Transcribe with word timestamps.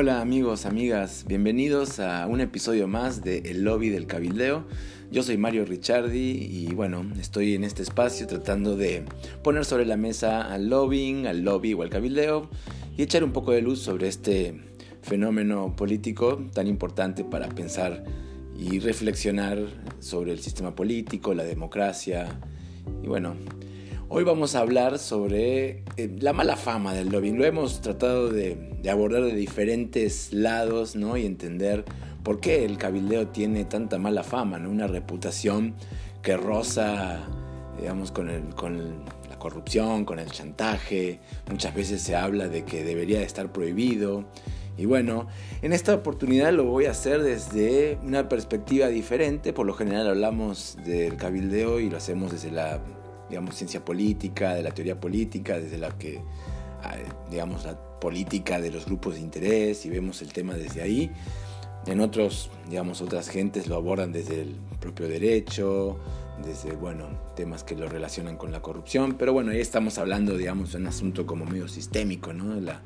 Hola 0.00 0.20
amigos, 0.20 0.64
amigas, 0.64 1.24
bienvenidos 1.26 1.98
a 1.98 2.28
un 2.28 2.40
episodio 2.40 2.86
más 2.86 3.24
de 3.24 3.38
El 3.38 3.64
Lobby 3.64 3.88
del 3.88 4.06
Cabildeo. 4.06 4.64
Yo 5.10 5.24
soy 5.24 5.38
Mario 5.38 5.64
Ricciardi 5.64 6.38
y 6.40 6.72
bueno, 6.72 7.04
estoy 7.18 7.56
en 7.56 7.64
este 7.64 7.82
espacio 7.82 8.28
tratando 8.28 8.76
de 8.76 9.04
poner 9.42 9.64
sobre 9.64 9.86
la 9.86 9.96
mesa 9.96 10.42
al 10.42 10.68
lobbying, 10.68 11.26
al 11.26 11.40
lobby 11.40 11.74
o 11.74 11.82
al 11.82 11.90
cabildeo 11.90 12.48
y 12.96 13.02
echar 13.02 13.24
un 13.24 13.32
poco 13.32 13.50
de 13.50 13.60
luz 13.60 13.80
sobre 13.80 14.06
este 14.06 14.60
fenómeno 15.02 15.74
político 15.74 16.46
tan 16.54 16.68
importante 16.68 17.24
para 17.24 17.48
pensar 17.48 18.04
y 18.56 18.78
reflexionar 18.78 19.58
sobre 19.98 20.30
el 20.30 20.38
sistema 20.38 20.76
político, 20.76 21.34
la 21.34 21.42
democracia 21.42 22.38
y 23.02 23.08
bueno, 23.08 23.34
Hoy 24.10 24.24
vamos 24.24 24.54
a 24.54 24.60
hablar 24.60 24.98
sobre 24.98 25.84
eh, 25.98 26.10
la 26.18 26.32
mala 26.32 26.56
fama 26.56 26.94
del 26.94 27.10
lobbying. 27.10 27.36
Lo 27.36 27.44
hemos 27.44 27.82
tratado 27.82 28.30
de, 28.30 28.80
abordar 28.90 29.22
de 29.22 29.34
diferentes 29.34 30.32
lados 30.32 30.96
¿no? 30.96 31.18
y 31.18 31.26
entender 31.26 31.84
por 32.22 32.40
qué 32.40 32.64
el 32.64 32.78
cabildeo 32.78 33.28
tiene 33.28 33.66
tanta 33.66 33.98
mala 33.98 34.22
fama, 34.22 34.58
¿no? 34.58 34.70
una 34.70 34.86
reputación 34.86 35.74
que 36.22 36.38
roza 36.38 37.18
digamos, 37.78 38.10
con, 38.10 38.52
con 38.52 39.04
la 39.28 39.38
corrupción, 39.38 40.06
con 40.06 40.18
el 40.18 40.30
chantaje. 40.30 41.20
Muchas 41.50 41.74
veces 41.74 42.00
se 42.00 42.16
habla 42.16 42.48
de 42.48 42.64
que 42.64 42.84
debería 42.84 43.18
de 43.18 43.24
estar 43.24 43.52
prohibido. 43.52 44.24
Y 44.78 44.86
bueno, 44.86 45.26
en 45.60 45.74
esta 45.74 45.94
oportunidad 45.94 46.54
lo 46.54 46.64
voy 46.64 46.86
a 46.86 46.92
hacer 46.92 47.22
desde 47.22 47.98
una 48.02 48.26
perspectiva 48.30 48.86
diferente. 48.86 49.52
Por 49.52 49.66
lo 49.66 49.74
general 49.74 50.08
hablamos 50.08 50.78
del 50.86 51.16
cabildeo 51.16 51.78
y 51.78 51.90
lo 51.90 51.98
hacemos 51.98 52.32
desde 52.32 52.50
la 52.52 52.80
digamos, 53.28 53.54
ciencia 53.54 53.84
política, 53.84 54.54
de 54.54 54.62
la 54.62 54.70
teoría 54.70 55.00
política, 55.00 55.58
desde 55.58 55.78
la 55.78 55.96
que, 55.96 56.20
ah, 56.82 56.96
digamos, 57.30 57.64
la 57.64 57.76
política 58.00 58.60
de 58.60 58.70
los 58.70 58.86
grupos 58.86 59.14
de 59.14 59.20
interés 59.20 59.84
y 59.86 59.90
vemos 59.90 60.22
el 60.22 60.32
tema 60.32 60.54
desde 60.54 60.82
ahí. 60.82 61.10
En 61.86 62.00
otros, 62.00 62.50
digamos, 62.68 63.00
otras 63.00 63.28
gentes 63.28 63.66
lo 63.66 63.76
abordan 63.76 64.12
desde 64.12 64.42
el 64.42 64.56
propio 64.80 65.08
derecho, 65.08 65.98
desde, 66.44 66.72
bueno, 66.72 67.08
temas 67.34 67.64
que 67.64 67.74
lo 67.74 67.88
relacionan 67.88 68.36
con 68.36 68.52
la 68.52 68.60
corrupción, 68.60 69.16
pero 69.18 69.32
bueno, 69.32 69.52
ahí 69.52 69.60
estamos 69.60 69.98
hablando, 69.98 70.36
digamos, 70.36 70.72
de 70.72 70.78
un 70.78 70.86
asunto 70.86 71.26
como 71.26 71.44
medio 71.44 71.68
sistémico, 71.68 72.32
¿no? 72.32 72.60
La, 72.60 72.82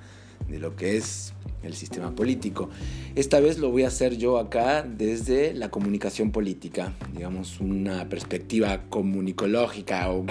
de 0.48 0.58
lo 0.58 0.76
que 0.76 0.96
es 0.96 1.32
el 1.62 1.74
sistema 1.74 2.14
político. 2.14 2.70
Esta 3.14 3.40
vez 3.40 3.58
lo 3.58 3.70
voy 3.70 3.84
a 3.84 3.88
hacer 3.88 4.16
yo 4.16 4.38
acá 4.38 4.82
desde 4.82 5.54
la 5.54 5.70
comunicación 5.70 6.30
política, 6.32 6.92
digamos 7.14 7.60
una 7.60 8.08
perspectiva 8.08 8.82
comunicológica 8.88 10.10
o 10.10 10.24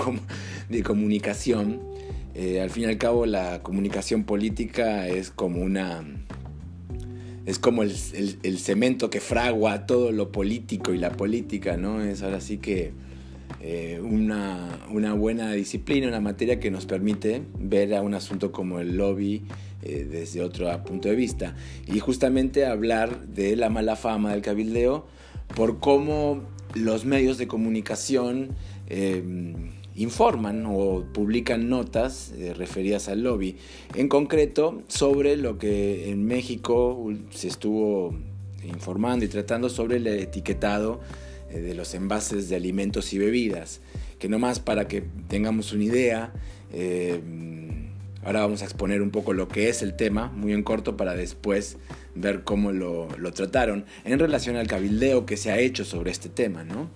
de 0.70 0.84
comunicación. 0.84 1.80
Eh, 2.34 2.62
al 2.62 2.70
fin 2.70 2.84
y 2.84 2.86
al 2.88 2.98
cabo 2.98 3.26
la 3.26 3.62
comunicación 3.64 4.23
política 4.23 5.08
es 5.08 5.31
como 5.31 5.62
una... 5.62 6.03
Es 7.44 7.58
como 7.58 7.81
el, 7.81 7.92
cemento 8.59 9.09
que 9.09 9.20
fragua 9.20 9.88
todo 9.88 10.12
lo 10.12 10.31
político 10.31 10.94
y 10.94 11.00
la 11.00 11.12
política, 11.12 11.75
¿no? 11.75 12.00
Es 12.00 12.22
ahora 12.22 12.40
sí 12.40 12.59
que 12.59 12.92
eh, 13.62 14.02
una, 14.02 14.80
una 14.90 15.14
buena 15.14 15.52
disciplina, 15.52 16.08
una 16.08 16.20
materia 16.20 16.59
que 16.59 16.72
nos 16.72 16.86
permite 16.86 17.44
ver 17.59 17.94
a 17.94 18.02
un 18.02 18.14
asunto 18.14 18.52
como 18.52 18.80
el 18.80 18.98
lobby 18.98 19.44
eh, 19.84 20.08
desde 20.09 20.42
otro 20.42 20.68
punto 20.84 21.09
de 21.09 21.16
vista. 21.16 21.56
Y 21.88 22.00
justamente 22.00 22.66
hablar 22.66 23.28
de 23.28 23.56
la 23.56 23.70
mala 23.70 23.95
fama 23.95 24.31
del 24.31 24.42
cabildeo 24.42 25.06
por 25.56 25.80
cómo 25.80 26.42
los 26.73 27.06
medios 27.06 27.38
de 27.38 27.48
comunicación 27.48 28.50
eh, 28.90 29.23
informan 29.96 30.66
o 30.68 31.03
publican 31.14 31.70
notas 31.70 32.31
eh, 32.38 32.53
referidas 32.53 33.09
al 33.09 33.23
lobby. 33.23 33.58
En 33.96 34.08
concreto, 34.08 34.81
sobre 34.88 35.36
lo 35.36 35.58
que 35.58 36.09
en 36.12 36.25
México 36.25 37.12
se 37.30 37.48
estuvo 37.48 38.16
informando 38.64 39.25
y 39.25 39.28
tratando 39.28 39.69
sobre 39.69 39.97
el 39.97 40.08
etiquetado 40.08 41.02
de 41.59 41.73
los 41.73 41.94
envases 41.94 42.50
de 42.50 42.56
alimentos 42.56 43.13
y 43.13 43.17
bebidas. 43.17 43.81
Que 44.19 44.29
nomás 44.29 44.59
para 44.59 44.88
que 44.88 45.03
tengamos 45.28 45.73
una 45.73 45.84
idea, 45.84 46.34
Ahora 48.23 48.41
vamos 48.41 48.62
a 48.62 48.66
exponer 48.66 49.01
un 49.01 49.09
poco 49.09 49.34
lo 49.34 49.47
que 49.47 49.69
es 49.69 49.81
el 49.81 49.95
tema, 49.95 50.28
muy 50.28 50.53
en 50.53 50.61
corto, 50.61 50.95
para 50.95 51.16
después 51.16 51.78
ver 52.13 52.44
cómo 52.44 52.72
lo, 52.72 53.07
trataron 53.34 53.85
en 54.03 54.19
relación 54.19 54.57
al 54.57 54.67
cabildeo 54.67 55.25
que 55.25 55.38
se 55.38 55.51
ha 55.51 55.59
hecho 55.59 55.85
sobre 55.85 56.11
este 56.11 56.29
tema, 56.29 56.63
¿no? 56.63 56.90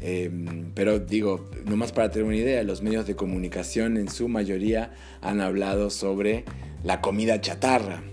Em, 0.00 0.70
pero 0.74 1.00
digo, 1.00 1.50
nomás 1.64 1.90
para 1.90 2.10
tener 2.10 2.28
una 2.28 2.36
idea, 2.36 2.62
los 2.62 2.82
medios 2.82 3.06
de 3.08 3.16
comunicación 3.16 3.96
en 3.96 4.08
su 4.08 4.28
mayoría 4.28 4.92
han 5.20 5.40
hablado 5.40 5.90
sobre 5.90 6.44
la 6.84 7.00
comida 7.00 7.40
chatarra, 7.40 8.04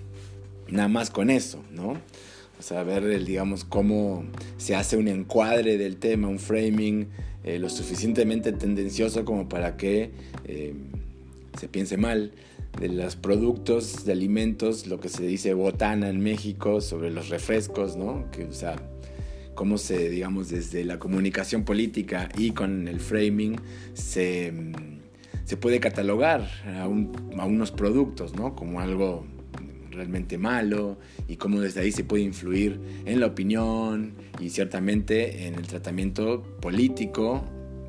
nada 0.67 0.87
más 0.87 1.11
con 1.11 1.29
eso, 1.29 1.63
¿no? 1.71 2.01
Ver, 2.85 3.03
el, 3.03 3.25
digamos, 3.25 3.63
cómo 3.63 4.25
se 4.57 4.75
hace 4.75 4.97
un 4.97 5.07
encuadre 5.07 5.77
del 5.77 5.97
tema, 5.97 6.27
un 6.27 6.39
framing 6.39 7.07
eh, 7.43 7.59
lo 7.59 7.69
suficientemente 7.69 8.51
tendencioso 8.53 9.23
como 9.23 9.47
para 9.47 9.77
que 9.77 10.11
em, 10.45 10.87
se 11.59 11.67
piense 11.67 11.95
mal 11.95 12.31
de 12.79 12.89
los 12.89 13.15
productos 13.15 14.03
de 14.05 14.13
alimentos, 14.13 14.87
lo 14.87 14.99
que 14.99 15.09
se 15.09 15.25
dice 15.27 15.53
botana 15.53 16.09
en 16.09 16.21
México, 16.21 16.81
sobre 16.81 17.11
los 17.11 17.29
refrescos, 17.29 17.95
¿no? 17.95 18.29
Que, 18.31 18.45
o 18.45 18.51
sea, 18.51 18.75
cómo 19.53 19.77
se, 19.77 20.09
digamos, 20.09 20.49
desde 20.49 20.83
la 20.83 20.99
comunicación 20.99 21.63
política 21.63 22.29
y 22.37 22.51
con 22.51 22.87
el 22.87 22.99
framing 22.99 23.59
se, 23.93 24.53
se 25.45 25.57
puede 25.57 25.79
catalogar 25.79 26.49
a, 26.65 26.87
unos 26.87 27.71
productos, 27.71 28.35
¿no? 28.35 28.55
Como 28.55 28.81
algo 28.81 29.25
realmente 29.95 30.37
malo 30.37 30.97
y 31.27 31.37
cómo 31.37 31.59
desde 31.61 31.81
ahí 31.81 31.91
se 31.91 32.03
puede 32.03 32.23
influir 32.23 32.79
en 33.05 33.19
la 33.19 33.27
opinión 33.27 34.13
y 34.39 34.49
ciertamente 34.49 35.47
en 35.47 35.55
el 35.55 35.67
tratamiento 35.67 36.43
político 36.61 37.43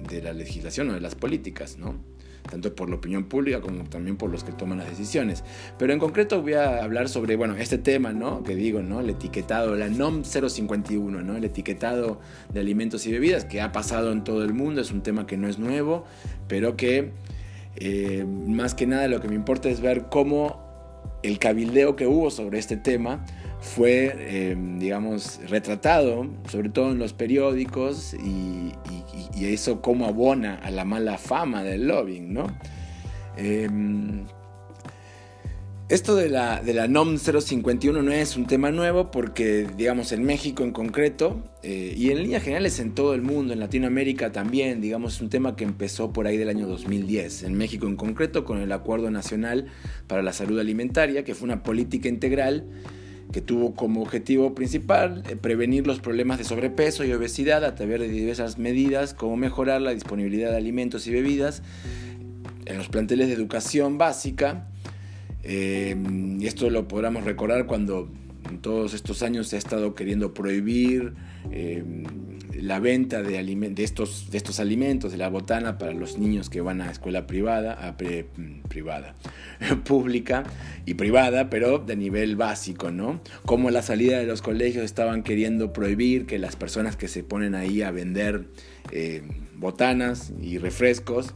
de 0.09 0.23
la 0.23 0.33
legislación 0.33 0.91
o 0.91 0.95
de 0.95 1.01
las 1.01 1.15
políticas, 1.15 1.79
¿no? 1.79 2.17
tanto 2.47 2.75
por 2.75 2.89
la 2.89 2.97
opinión 2.97 3.25
pública 3.25 3.61
como 3.61 3.85
también 3.85 4.17
por 4.17 4.31
los 4.31 4.45
que 4.45 4.53
toman 4.53 4.79
las 4.79 4.89
decisiones. 4.89 5.45
Pero 5.79 5.93
en 5.93 5.99
concreto 5.99 6.43
voy 6.43 6.55
a 6.55 6.83
hablar 6.83 7.09
sobre, 7.09 7.37
bueno, 7.37 7.57
este 7.57 7.79
tema, 7.79 8.13
¿no? 8.13 8.43
Que 8.43 8.55
digo, 8.55 8.83
¿no? 8.83 9.01
El 9.01 9.11
etiquetado, 9.11 9.75
la 9.75 9.89
NOM 9.89 10.23
051, 10.25 11.23
¿no? 11.23 11.37
El 11.37 11.45
etiquetado 11.45 12.21
de 12.53 12.61
alimentos 12.61 13.07
y 13.07 13.13
bebidas 13.13 13.45
que 13.45 13.61
ha 13.61 13.73
pasado 13.73 14.13
en 14.13 14.25
todo 14.25 14.45
el 14.45 14.55
mundo, 14.55 14.81
es 14.81 14.93
un 14.93 15.03
tema 15.03 15.27
que 15.27 15.37
no 15.37 15.49
es 15.49 15.59
nuevo, 15.59 16.05
pero 16.49 16.77
que 16.77 17.11
eh, 17.77 18.25
más 18.25 18.75
que 18.75 18.87
nada 18.87 19.09
lo 19.09 19.21
que 19.21 19.29
me 19.29 19.35
importa 19.35 19.69
es 19.69 19.81
ver 19.81 20.07
cómo 20.11 20.66
el 21.27 21.39
cabildeo 21.39 21.97
que 21.97 22.07
hubo 22.07 22.31
sobre 22.31 22.59
este 22.59 22.77
tema 22.77 23.25
fue, 23.61 24.15
eh, 24.17 24.57
digamos, 24.79 25.41
retratado, 25.49 26.29
sobre 26.49 26.69
todo 26.69 26.93
en 26.93 26.99
los 26.99 27.13
periódicos, 27.13 28.15
y, 28.15 28.73
eso 29.39 29.81
cómo 29.81 30.07
abona 30.07 30.57
a 30.57 30.71
la 30.71 30.85
mala 30.85 31.19
fama 31.19 31.63
del 31.63 31.87
lobbying, 31.87 32.33
¿no? 32.33 32.47
Em, 33.37 34.25
esto 35.89 36.17
de 36.17 36.29
la, 36.29 36.61
de 36.61 36.75
la 36.75 36.89
NOM 36.89 37.17
051 37.17 38.03
no 38.03 38.11
es 38.11 38.37
un 38.37 38.47
tema 38.47 38.73
nuevo 38.73 39.13
porque, 39.13 39.69
digamos, 39.77 40.11
en 40.11 40.25
México 40.25 40.65
en 40.65 40.73
concreto, 40.73 41.45
eh, 41.63 41.95
y 41.97 42.11
en 42.11 42.23
líneas 42.23 42.43
generales 42.43 42.81
en 42.81 42.93
todo 42.93 43.15
el 43.15 43.23
mundo, 43.23 43.53
en 43.53 43.61
Latinoamérica 43.61 44.33
también, 44.33 44.81
digamos, 44.81 45.15
es 45.15 45.21
un 45.21 45.31
tema 45.31 45.55
que 45.55 45.63
empezó 45.63 46.13
por 46.13 46.27
ahí 46.27 46.37
del 46.37 46.49
año 46.49 46.67
2010. 46.67 47.45
En 47.45 47.55
México 47.55 47.87
en 47.87 47.95
concreto 47.95 48.45
con 48.45 48.59
el 48.59 48.73
Acuerdo 48.73 49.13
Nacional 49.13 49.67
para 50.09 50.23
la 50.23 50.33
Salud 50.33 50.59
Alimentaria, 50.59 51.23
que 51.23 51.37
fue 51.37 51.47
una 51.47 51.63
política 51.63 52.09
integral 52.09 52.65
que 53.33 53.41
tuvo 53.41 53.75
como 53.75 54.03
objetivo 54.03 54.57
principal 54.57 55.23
eh, 55.29 55.37
prevenir 55.37 55.87
los 55.87 56.01
problemas 56.01 56.39
de 56.39 56.45
sobrepeso 56.45 57.05
y 57.05 57.13
obesidad 57.13 57.65
a 57.65 57.77
través 57.77 58.01
de 58.01 58.09
diversas 58.09 58.59
medidas 58.59 59.15
como 59.15 59.37
mejorar 59.37 59.81
la 59.83 59.93
disponibilidad 59.93 60.51
de 60.51 60.57
alimentos 60.57 61.07
y 61.07 61.13
bebidas 61.13 61.63
en 62.65 62.77
los 62.77 62.89
planteles 62.89 63.29
de 63.29 63.35
educación 63.35 63.99
básica. 63.99 64.69
Eh, 65.49 65.97
y 66.41 66.45
esto 66.45 66.71
lo 66.71 66.89
podamos 66.89 67.23
recordar 67.23 67.67
cuando 67.67 68.11
en 68.51 68.59
todos 68.59 68.95
estos 68.95 69.23
años 69.23 69.47
se 69.47 69.55
ha 69.55 69.59
estado 69.61 69.95
queriendo 69.95 70.35
prohibir 70.35 71.15
eh, 71.53 71.85
la 72.53 72.81
venta 72.81 73.23
de, 73.23 73.45
de, 73.45 73.85
estos, 73.85 74.29
de 74.33 74.39
estos 74.39 74.59
alimentos, 74.59 75.13
de 75.13 75.19
la 75.19 75.29
botana 75.29 75.79
para 75.79 75.93
los 75.93 76.19
niños 76.19 76.51
que 76.51 76.61
van 76.61 76.81
a 76.81 76.91
escuela 76.91 77.29
privada, 77.29 77.75
a 77.75 77.97
privada, 77.97 79.15
pública 79.85 80.43
y 80.85 80.95
privada, 80.95 81.49
pero 81.49 81.79
de 81.79 81.95
nivel 81.95 82.35
básico, 82.35 82.91
¿no? 82.91 83.21
Como 83.45 83.71
la 83.71 83.83
salida 83.83 84.19
de 84.19 84.27
los 84.27 84.43
colegios 84.43 84.85
estaban 84.85 85.23
queriendo 85.23 85.73
prohibir 85.73 86.27
que 86.27 86.41
las 86.41 86.57
personas 86.57 86.97
que 86.97 87.07
se 87.07 87.23
ponen 87.23 87.55
ahí 87.55 87.83
a 87.83 87.93
vender 87.93 88.47
eh, 88.91 89.23
botanas 89.55 90.33
y 90.43 90.59
refrescos, 90.59 91.35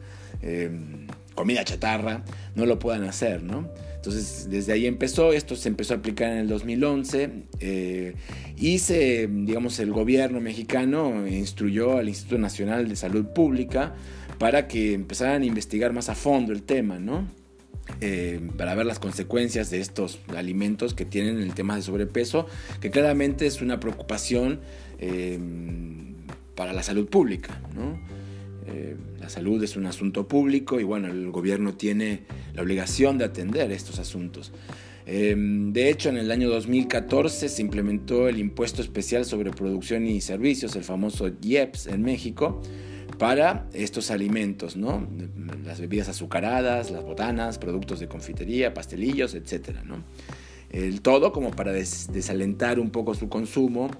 comida 1.37 1.65
chatarra, 1.65 2.25
no 2.57 2.67
lo 2.67 2.79
puedan 2.79 3.05
hacer, 3.05 3.43
¿no? 3.43 3.69
Entonces, 4.00 4.49
desde 4.49 4.73
ahí 4.73 4.87
empezó, 4.87 5.35
esto 5.35 5.55
se 5.56 5.69
empezó 5.69 5.93
a 5.93 5.99
aplicar 5.99 6.31
en 6.31 6.38
el 6.38 6.49
2011 6.49 7.31
eh, 7.61 8.14
y 8.56 8.79
se, 8.79 9.29
digamos, 9.31 9.79
el 9.79 9.93
gobierno 9.93 10.41
mexicano 10.41 11.26
instruyó 11.26 11.99
al 11.99 12.08
Instituto 12.08 12.38
Nacional 12.38 12.88
de 12.88 12.97
Salud 12.97 13.26
Pública 13.26 13.94
para 14.38 14.69
que 14.69 14.94
empezaran 14.94 15.43
a 15.43 15.44
investigar 15.44 15.93
más 15.93 16.08
a 16.08 16.14
fondo 16.14 16.52
el 16.52 16.62
tema, 16.62 16.99
¿no? 16.99 17.29
eh, 18.00 18.41
para 18.56 18.75
ver 18.75 18.87
las 18.87 18.99
consecuencias 18.99 19.70
de 19.70 19.81
estos 19.81 20.19
alimentos 20.35 20.94
que 20.94 21.05
tienen 21.05 21.38
el 21.38 21.55
tema 21.55 21.76
de 21.76 21.82
sobrepeso, 21.82 22.47
que 22.81 22.91
claramente 22.91 23.47
es 23.47 23.61
una 23.61 23.81
preocupación 23.81 24.61
eh, 24.99 25.38
para 26.55 26.73
la 26.73 26.82
salud 26.82 27.06
pública. 27.06 27.61
Eh, 28.67 28.97
la 29.21 29.29
salud 29.29 29.62
es 29.62 29.77
un 29.77 29.87
asunto 29.87 30.29
público 30.29 30.81
y 30.81 30.85
bueno, 30.85 31.09
el 31.09 31.31
gobierno 31.31 31.75
tiene 31.75 32.25
la 32.55 32.62
obligación 32.62 33.19
de 33.19 33.25
atender 33.25 33.71
estos 33.73 33.99
asuntos. 33.99 34.53
de 35.07 35.89
hecho, 35.89 36.09
en 36.09 36.19
el 36.19 36.31
año 36.31 36.49
2014 36.51 37.49
se 37.49 37.62
implementó 37.62 38.29
el 38.29 38.39
impuesto 38.39 38.81
especial 38.81 39.25
sobre 39.25 39.51
producción 39.51 40.07
y 40.07 40.21
servicios, 40.21 40.77
el 40.77 40.85
famoso 40.85 41.29
IEPS 41.43 41.89
en 41.89 42.03
México, 42.03 42.62
para 43.21 43.67
estos 43.75 44.11
alimentos, 44.11 44.77
¿no? 44.77 45.07
Las 45.65 45.79
bebidas 45.79 46.09
azucaradas, 46.09 46.91
las 46.91 47.05
botanas, 47.05 47.59
productos 47.59 48.01
de 48.01 48.09
confitería, 48.09 48.73
pastelillos, 48.73 49.35
etc. 49.35 49.77
El 50.71 51.03
todo 51.03 51.31
como 51.31 51.51
para 51.51 51.73
desalentar 51.73 52.81
un 52.81 52.89
poco 52.91 53.15
su 53.15 53.29
consumo. 53.29 53.91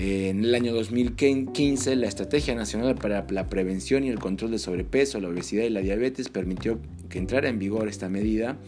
En 0.00 0.44
el 0.44 0.54
año 0.54 0.72
2015, 0.74 1.96
la 1.96 2.06
Estrategia 2.06 2.54
Nacional 2.54 2.94
para 2.94 3.26
la 3.30 3.48
Prevención 3.48 4.04
y 4.04 4.10
el 4.10 4.20
Control 4.20 4.52
de 4.52 4.60
Sobrepeso, 4.60 5.18
la 5.18 5.26
Obesidad 5.26 5.64
y 5.64 5.70
la 5.70 5.80
Diabetes 5.80 6.28
permitió 6.28 6.78
que 7.08 7.18
entrara 7.18 7.48
en 7.48 7.58
vigor 7.58 7.88
esta 7.88 8.08
medida 8.08 8.60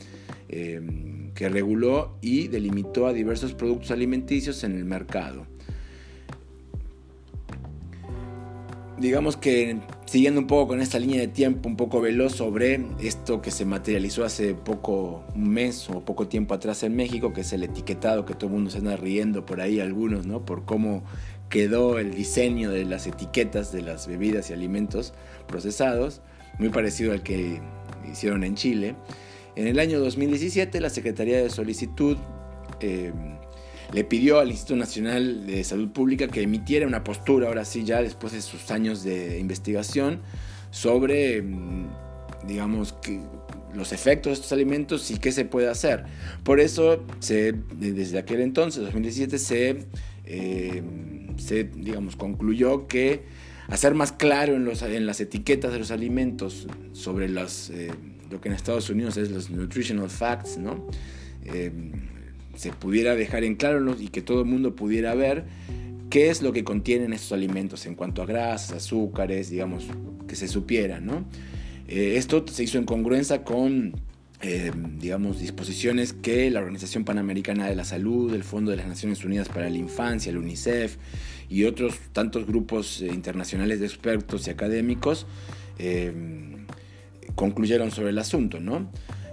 em, 0.49 1.33
que 1.33 1.49
reguló 1.49 2.19
y 2.21 2.49
delimitó 2.49 3.07
a 3.07 3.13
diversos 3.13 3.55
productos 3.55 3.93
alimenticios 3.93 4.65
en 4.65 4.77
el 4.77 4.85
mercado. 4.85 5.47
Digamos 9.01 9.37
que 9.37 9.79
siguiendo 10.05 10.41
un 10.41 10.47
poco 10.47 10.69
con 10.69 10.81
esta 10.81 10.99
línea 10.99 11.21
de 11.21 11.29
tiempo 11.29 11.69
un 11.69 11.77
poco 11.77 12.01
veloz 12.01 12.35
sobre 12.35 12.85
esto 13.01 13.41
que 13.41 13.51
se 13.51 13.65
materializó 13.65 14.25
hace 14.25 14.55
poco, 14.55 15.25
un 15.35 15.49
mes 15.49 15.89
o 15.89 16.05
poco 16.05 16.29
tiempo 16.29 16.55
atrás 16.55 16.83
en 16.83 16.95
México, 16.95 17.33
que 17.33 17.41
es 17.41 17.53
el 17.55 17.63
etiquetado 17.63 18.27
que 18.27 18.35
todo 18.35 18.47
el 18.47 18.53
mundo 18.53 18.71
se 18.71 18.79
anda 18.79 18.97
riendo 18.97 19.47
por 19.47 19.61
ahí 19.61 19.81
algunos, 19.81 20.27
¿no? 20.27 20.45
Por 20.45 20.67
cómo 20.67 21.03
quedó 21.49 21.99
el 21.99 22.15
diseño 22.15 22.71
de 22.71 22.85
las 22.85 23.07
etiquetas 23.07 23.73
de 23.73 23.83
las 23.83 24.07
bebidas 24.07 24.51
y 24.51 24.53
alimentos 24.53 25.15
procesados, 25.49 26.21
muy 26.59 26.69
parecido 26.69 27.13
al 27.13 27.23
que 27.23 27.61
hicieron 28.11 28.45
en 28.45 28.55
Chile. 28.55 28.97
En 29.57 29.67
el 29.67 29.79
año 29.79 29.99
2017 29.99 30.79
la 30.81 30.91
Secretaría 30.91 31.43
de 31.43 31.49
Solicitud 31.49 32.19
eh, 32.81 33.13
le 33.93 34.05
pidió 34.05 34.39
al 34.39 34.51
Instituto 34.51 34.77
Nacional 34.77 35.47
de 35.47 35.65
Salud 35.65 35.89
Pública 35.91 36.29
que 36.29 36.43
emitiera 36.43 36.87
una 36.87 37.03
postura, 37.03 37.49
ahora 37.49 37.65
sí, 37.65 37.85
ya 37.85 38.03
después 38.03 38.33
de 38.33 38.41
sus 38.41 38.71
años 38.71 39.03
de 39.03 39.39
investigación, 39.39 40.21
sobre, 40.71 41.43
mm, 41.43 41.89
digamos, 42.47 42.93
que 42.93 43.21
los 43.75 43.93
efectos 43.93 44.31
de 44.31 44.35
estos 44.35 44.53
alimentos 44.53 45.11
y 45.11 45.19
qué 45.19 45.33
se 45.33 45.45
puede 45.45 45.69
hacer. 45.69 46.05
Por 46.45 46.61
eso, 46.61 47.05
se, 47.21 47.55
desde 47.77 48.19
aquel 48.19 48.41
entonces, 48.41 48.83
2017, 48.83 49.39
se, 49.39 49.87
eh, 50.25 50.83
se 51.37 51.65
digamos, 51.65 52.17
concluyó 52.17 52.87
que 52.87 53.25
hacer 53.69 53.95
más 53.95 54.13
claro 54.13 54.55
en, 54.55 54.65
los, 54.65 54.83
en 54.83 55.07
las 55.07 55.21
etiquetas 55.21 55.73
de 55.73 55.79
los 55.79 55.91
alimentos 55.91 56.67
sobre 56.93 57.29
los, 57.29 57.71
eh, 57.71 57.91
lo 58.31 58.41
que 58.41 58.49
en 58.49 58.55
Estados 58.55 58.91
Unidos 58.91 59.17
es 59.17 59.31
los 59.31 59.51
nutritional 59.51 60.11
facts, 60.11 60.59
¿no? 60.59 60.87
Eh, 61.45 61.73
se 62.61 62.73
pudiera 62.73 63.17
dejar 63.17 63.43
en 63.43 63.55
claro 63.55 63.97
y 63.99 64.09
que 64.09 64.21
todo 64.21 64.41
el 64.41 64.45
mundo 64.45 64.77
pudiera 64.77 65.15
ver 65.15 65.45
qué 66.11 66.29
es 66.29 66.43
lo 66.43 66.53
que 66.53 66.63
contienen 66.63 67.15
estos 67.15 67.33
alimentos 67.33 67.87
en 67.87 67.95
cuanto 67.95 68.21
a 68.21 68.27
grasas, 68.27 68.77
azúcares, 68.77 69.49
digamos, 69.49 69.87
que 70.29 70.37
se 70.37 70.47
supiera, 70.47 71.01
¿no? 71.01 71.25
Eh, 71.89 72.17
esto 72.17 72.45
se 72.47 72.63
hizo 72.63 72.77
en 72.77 72.85
congruencia 72.85 73.45
con, 73.45 73.95
eh, 74.43 74.73
digamos, 74.99 75.41
disposiciones 75.41 76.13
que 76.13 76.51
la 76.51 76.61
Organización 76.61 77.07
Panamericana 77.07 77.67
de 77.67 77.75
la 77.77 77.85
Salud, 77.85 78.35
el 78.35 78.45
Fondo 78.45 78.73
de 78.73 78.77
las 78.77 78.89
Naciones 78.89 79.25
Unidas 79.25 79.49
para 79.49 79.71
la 79.71 79.79
Infancia, 79.79 80.29
el 80.29 80.37
UNICEF 80.37 80.99
y 81.49 81.65
otros 81.65 81.95
tantos 82.13 82.47
grupos 82.47 83.01
eh, 83.01 83.07
internacionales 83.07 83.81
de 83.81 83.87
expertos 83.87 84.47
y 84.47 84.51
académicos 84.51 85.27
concluyeron 87.37 87.91
sobre 87.91 88.11
el 88.11 88.19
asunto, 88.19 88.61
¿no? 88.61 88.93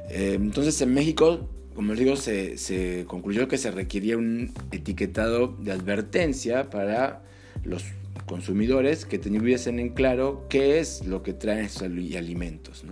entonces 0.09 0.81
en 0.81 0.94
México 0.94 1.50
como 1.77 1.94
les 1.94 2.00
digo, 2.00 2.15
se, 2.15 3.06
concluyó 3.06 3.47
que 3.47 3.59
se 3.59 3.69
requería 3.69 4.18
un 4.18 4.51
etiquetado 4.71 5.56
de 5.59 5.71
advertencia 5.71 6.71
para 6.71 7.21
los 7.63 7.83
consumidores 8.25 9.06
que 9.06 9.19
tuviesen 9.19 9.77
en 9.77 9.89
claro 9.89 10.47
qué 10.50 10.79
es 10.79 11.06
lo 11.06 11.21
que 11.21 11.33
traen 11.33 11.65
estos 11.65 11.83
alimentos. 11.83 12.83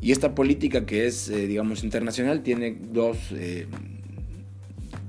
Y 0.00 0.12
esta 0.12 0.36
política 0.36 0.86
que 0.86 1.08
es, 1.08 1.28
eh, 1.28 1.48
digamos, 1.48 1.82
internacional 1.82 2.44
tiene 2.44 2.78
dos, 2.80 3.18
eh, 3.32 3.66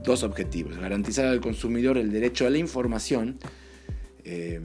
dos 0.03 0.23
objetivos. 0.23 0.75
Garantizar 0.75 1.27
al 1.27 1.41
consumidor 1.41 1.99
el 1.99 2.11
derecho 2.11 2.47
a 2.47 2.49
la 2.49 2.57
información 2.57 3.37
eh, 4.23 4.59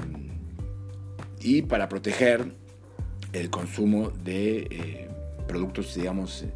y 1.43 1.61
para 1.61 1.87
proteger 1.91 2.51
el 3.35 3.51
consumo 3.51 4.11
de 4.25 5.07
productos, 5.47 5.95
digamos, 5.95 6.47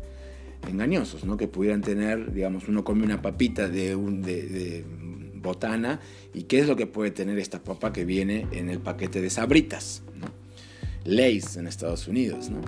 engañosos, 0.68 1.24
¿no? 1.24 1.36
Que 1.36 1.48
pudieran 1.48 1.80
tener, 1.80 2.32
digamos, 2.32 2.68
uno 2.68 2.84
come 2.84 3.04
una 3.04 3.22
papita 3.22 3.68
de, 3.68 3.94
un, 3.96 4.22
de, 4.22 4.84
botana 5.36 6.00
y 6.32 6.44
qué 6.44 6.58
es 6.58 6.66
lo 6.66 6.76
que 6.76 6.86
puede 6.86 7.10
tener 7.10 7.38
esta 7.38 7.62
papa 7.62 7.92
que 7.92 8.04
viene 8.04 8.46
en 8.52 8.70
el 8.70 8.78
paquete 8.78 9.20
de 9.20 9.30
sabritas, 9.30 10.02
¿no? 10.18 10.28
Lays 11.04 11.56
en 11.56 11.66
Estados 11.66 12.08
Unidos, 12.08 12.50
¿no? 12.50 12.60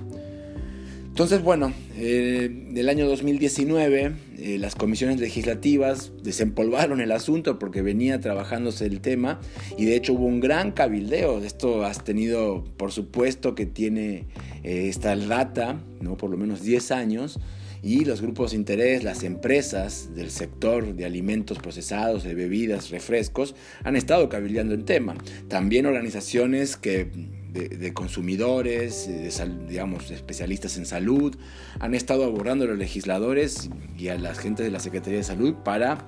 Entonces, 1.17 1.41
bueno, 1.41 1.73
eh, 1.95 2.47
del 2.69 2.89
año 2.89 3.07
2019 3.07 4.13
eh, 4.37 4.59
las 4.59 4.75
comisiones 4.75 5.19
legislativas 5.19 6.11
desempolvaron 6.21 7.01
el 7.01 7.11
asunto 7.11 7.57
porque 7.57 7.81
venía 7.81 8.21
trabajándose 8.21 8.85
el 8.85 9.01
tema 9.01 9.39
y 9.79 9.85
de 9.85 9.95
hecho 9.95 10.13
hubo 10.13 10.27
un 10.27 10.39
gran 10.39 10.71
cabildeo. 10.71 11.39
Esto 11.43 11.83
has 11.83 12.03
tenido, 12.03 12.63
por 12.77 12.91
supuesto, 12.91 13.55
que 13.55 13.65
tiene 13.65 14.27
eh, 14.63 14.89
esta 14.89 15.15
data, 15.15 15.81
¿no? 16.01 16.17
por 16.17 16.29
lo 16.29 16.37
menos 16.37 16.61
10 16.61 16.91
años, 16.91 17.39
y 17.81 18.05
los 18.05 18.21
grupos 18.21 18.51
de 18.51 18.57
interés, 18.57 19.03
las 19.03 19.23
empresas 19.23 20.15
del 20.15 20.31
sector 20.31 20.95
de 20.95 21.05
alimentos 21.05 21.59
procesados, 21.59 22.23
de 22.23 22.33
bebidas, 22.33 22.89
refrescos, 22.89 23.55
han 23.83 23.95
estado 23.95 24.29
cabildeando 24.29 24.73
el 24.73 24.85
tema. 24.85 25.15
También 25.47 25.85
organizaciones 25.85 26.77
que, 26.77 27.07
de, 27.51 27.93
consumidores, 27.93 29.07
de, 29.07 29.67
digamos, 29.67 30.11
especialistas 30.11 30.77
en 30.77 30.85
salud, 30.85 31.35
han 31.79 31.95
estado 31.95 32.23
abordando 32.25 32.65
a 32.65 32.67
los 32.67 32.77
legisladores 32.77 33.69
y 33.97 34.09
a 34.09 34.17
la 34.17 34.35
gente 34.35 34.63
de 34.63 34.71
la 34.71 34.79
Secretaría 34.79 35.19
de 35.19 35.23
Salud 35.23 35.55
para 35.63 36.07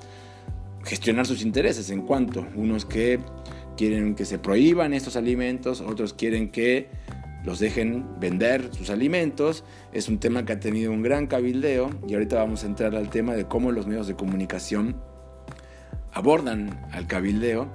gestionar 0.84 1.25
sus 1.25 1.41
intereses 1.41 1.89
en 1.89 2.01
cuanto 2.01 2.48
unos 2.55 2.86
que 2.86 3.20
quieren 3.77 4.15
que 4.15 4.25
se 4.25 4.39
prohíban 4.39 4.94
estos 4.94 5.15
alimentos, 5.15 5.82
otros 5.82 6.13
quieren 6.13 6.50
que 6.50 6.89
los 7.43 7.60
dejen 7.60 8.05
vender 8.19 8.69
sus 8.74 8.89
alimentos. 8.89 9.63
Es 9.91 10.10
un 10.10 10.19
tema 10.19 10.46
que 10.46 10.53
ha 10.53 10.60
tenido 10.60 10.91
un 10.91 11.01
gran 11.01 11.27
cabildeo 11.27 11.89
y 12.08 12.13
ahorita 12.13 12.36
vamos 12.38 12.63
a 12.63 12.67
entrar 12.67 12.96
al 12.96 13.10
tema 13.10 13.34
de 13.34 13.46
cómo 13.46 13.72
los 13.72 13.88
medios 13.88 14.08
de 14.08 14.15
comunicación 14.15 14.98
abordan 16.12 16.88
al 16.91 17.08
cabildeo. 17.08 17.69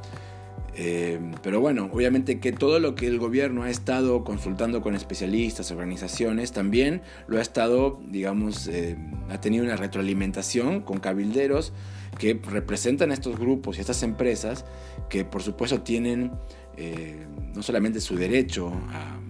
Eh, 0.76 1.20
pero 1.42 1.60
bueno, 1.60 1.88
obviamente 1.92 2.40
que 2.40 2.50
todo 2.50 2.80
lo 2.80 2.96
que 2.96 3.06
el 3.06 3.20
gobierno 3.20 3.62
ha 3.62 3.70
estado 3.70 4.24
consultando 4.24 4.82
con 4.82 4.96
especialistas, 4.96 5.70
organizaciones, 5.70 6.50
también 6.50 7.02
lo 7.28 7.38
ha 7.38 7.42
estado, 7.42 8.00
digamos, 8.08 8.66
eh, 8.66 8.96
ha 9.30 9.40
tenido 9.40 9.64
una 9.64 9.76
retroalimentación 9.76 10.80
con 10.80 10.98
cabilderos 10.98 11.72
que 12.18 12.40
representan 12.50 13.12
a 13.12 13.14
estos 13.14 13.38
grupos 13.38 13.78
y 13.78 13.80
estas 13.80 14.02
empresas 14.02 14.64
que 15.08 15.24
por 15.24 15.42
supuesto 15.42 15.82
tienen 15.82 16.32
eh, 16.76 17.26
no 17.54 17.62
solamente 17.62 18.00
su 18.00 18.16
derecho 18.16 18.72
a 18.90 19.20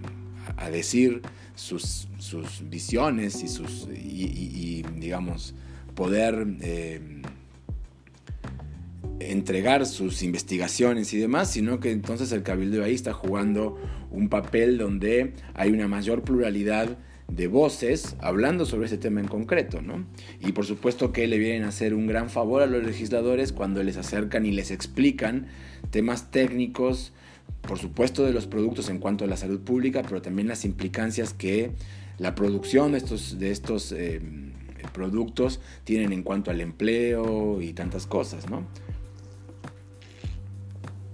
a 0.57 0.69
decir 0.69 1.21
sus, 1.55 2.07
visiones 2.69 3.43
y 3.43 3.47
sus, 3.47 3.87
y, 3.93 4.83
digamos, 4.97 5.53
poder 5.95 6.47
eh, 6.61 7.01
entregar 9.19 9.85
sus 9.85 10.23
investigaciones 10.23 11.13
y 11.13 11.17
demás, 11.17 11.51
sino 11.51 11.79
que 11.79 11.91
entonces 11.91 12.31
el 12.31 12.43
cabildo 12.43 12.83
ahí 12.83 12.93
está 12.93 13.13
jugando 13.13 13.77
un 14.11 14.29
papel 14.29 14.77
donde 14.77 15.33
hay 15.53 15.71
una 15.71 15.87
mayor 15.87 16.23
pluralidad 16.23 16.97
de 17.27 17.47
voces 17.47 18.15
hablando 18.19 18.65
sobre 18.65 18.85
ese 18.85 18.97
tema 18.97 19.19
en 19.19 19.27
concreto, 19.27 19.81
¿no? 19.81 20.05
Y 20.41 20.51
por 20.51 20.65
supuesto 20.65 21.11
que 21.11 21.27
le 21.27 21.39
vienen 21.39 21.63
a 21.63 21.69
hacer 21.69 21.93
un 21.93 22.05
gran 22.07 22.29
favor 22.29 22.61
a 22.61 22.67
los 22.67 22.83
legisladores 22.83 23.51
cuando 23.51 23.81
les 23.83 23.97
acercan 23.97 24.45
y 24.45 24.51
les 24.51 24.69
explican 24.69 25.47
temas 25.89 26.29
técnicos, 26.29 27.13
por 27.67 27.79
supuesto, 27.79 28.23
de 28.23 28.33
los 28.33 28.47
productos 28.47 28.89
en 28.89 28.99
cuanto 28.99 29.25
a 29.25 29.27
la 29.27 29.37
salud 29.37 29.59
pública, 29.61 30.03
pero 30.03 30.21
también 30.21 30.47
las 30.47 30.65
implicancias 30.65 31.33
que 31.33 31.71
la 32.17 32.35
producción 32.35 32.91
de 32.91 32.97
estos, 32.99 33.39
de 33.39 33.51
estos 33.51 33.91
eh, 33.91 34.21
productos 34.93 35.59
tienen 35.83 36.13
en 36.13 36.23
cuanto 36.23 36.51
al 36.51 36.61
empleo 36.61 37.61
y 37.61 37.73
tantas 37.73 38.07
cosas, 38.07 38.49
¿no? 38.49 38.65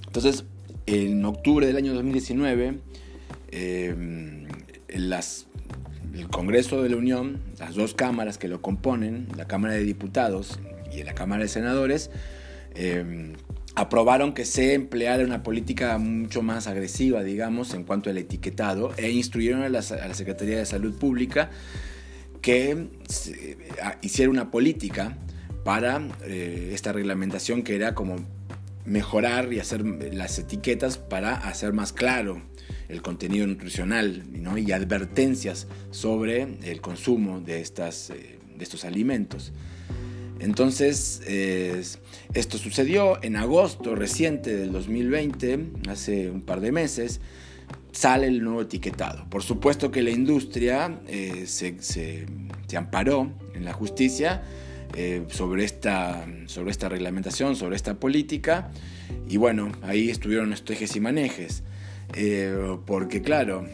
Entonces, 0.08 0.46
en 0.86 1.24
octubre 1.26 1.66
del 1.66 1.78
año 1.78 1.94
2019, 1.94 2.80
eh, 3.52 4.48
las 4.90 5.48
el 6.14 6.28
Congreso 6.28 6.84
de 6.84 6.90
la 6.90 6.98
Unión, 6.98 7.40
las 7.58 7.76
dos 7.76 7.94
cámaras 7.94 8.38
que 8.38 8.50
lo 8.50 8.62
componen, 8.62 9.28
la 9.38 9.46
Cámara 9.46 9.76
de 9.76 9.84
Diputados 9.84 10.60
y 10.94 11.04
la 11.04 11.14
Cámara 11.14 11.44
de 11.44 11.48
Senadores, 11.48 12.12
eh, 12.76 13.34
aprobaron 13.76 14.34
que 14.34 14.46
se 14.46 14.74
empleara 14.74 15.24
una 15.24 15.44
política 15.44 15.98
mucho 15.98 16.42
más 16.42 16.68
agresiva, 16.68 17.24
digamos, 17.24 17.74
en 17.74 17.84
cuanto 17.84 18.10
al 18.10 18.18
etiquetado, 18.18 18.92
e 18.98 19.12
instruyeron 19.12 19.64
a 19.64 19.70
la, 19.70 19.82
Secretaría 19.82 20.58
de 20.58 20.66
Salud 20.66 20.98
Pública 20.98 21.50
que 22.42 22.88
hiciera 24.02 24.32
una 24.32 24.50
política 24.50 25.18
para 25.64 26.02
eh, 26.24 26.72
esta 26.74 26.92
reglamentación 26.92 27.62
que 27.62 27.76
era 27.76 27.94
como 27.94 28.16
mejorar 28.84 29.54
y 29.54 29.60
hacer 29.60 29.86
las 29.86 30.40
etiquetas 30.40 30.98
para 30.98 31.36
hacer 31.36 31.72
más 31.72 31.94
claro 31.94 32.42
el 32.90 33.02
contenido 33.02 33.48
nutricional 33.48 34.24
y 34.58 34.72
advertencias 34.72 35.68
sobre 35.92 36.58
el 36.64 36.82
consumo 36.82 37.40
de, 37.40 37.62
estas, 37.62 38.10
eh, 38.10 38.40
de 38.56 38.64
estos 38.64 38.84
alimentos. 38.84 39.54
Entonces, 40.42 41.22
esto 42.34 42.58
sucedió 42.58 43.24
en 43.24 43.36
agosto 43.36 43.96
reciente 43.96 44.56
del 44.56 44.72
2020, 44.72 45.60
hace 45.88 46.30
un 46.30 46.42
par 46.42 46.62
de 46.62 46.72
meses, 46.72 47.22
sale 47.92 48.28
el 48.28 48.44
nuevo 48.44 48.62
etiquetado. 48.62 49.30
Por 49.30 49.44
supuesto 49.44 49.92
que 49.92 50.02
la 50.02 50.12
industria 50.12 51.00
eh, 51.08 51.46
se, 51.48 52.26
amparó 52.76 53.32
en 53.54 53.66
la 53.66 53.74
justicia 53.74 54.44
eh, 54.96 55.26
sobre, 55.30 55.64
esta, 55.64 56.26
sobre 56.48 56.72
esta 56.72 56.90
reglamentación, 56.90 57.56
sobre 57.56 57.76
esta 57.76 58.00
política, 58.00 58.72
y 59.28 59.38
bueno, 59.38 59.72
ahí 59.84 60.10
estuvieron 60.10 60.54
estos 60.54 60.76
ejes 60.76 60.96
y 60.96 61.00
manejes. 61.00 61.64
Eh, 62.14 62.78
porque 62.86 63.22
claro, 63.22 63.66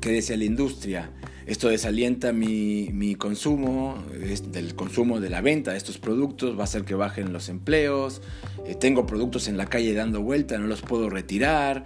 ¿qué 0.00 0.10
decía 0.10 0.36
la 0.36 0.44
industria? 0.44 1.10
Esto 1.46 1.68
desalienta 1.68 2.32
mi, 2.32 3.16
consumo, 3.16 4.02
del 4.50 4.74
consumo 4.74 5.20
de 5.20 5.28
la 5.28 5.42
venta 5.42 5.72
de 5.72 5.76
estos 5.76 5.98
productos, 5.98 6.56
va 6.56 6.62
a 6.62 6.64
hacer 6.64 6.84
que 6.84 6.94
bajen 6.94 7.34
los 7.34 7.50
empleos, 7.50 8.22
eh, 8.66 8.74
tengo 8.74 9.04
productos 9.04 9.46
en 9.48 9.58
la 9.58 9.66
calle 9.66 9.92
dando 9.92 10.22
vuelta, 10.22 10.56
no 10.58 10.66
los 10.66 10.80
puedo 10.80 11.10
retirar. 11.10 11.84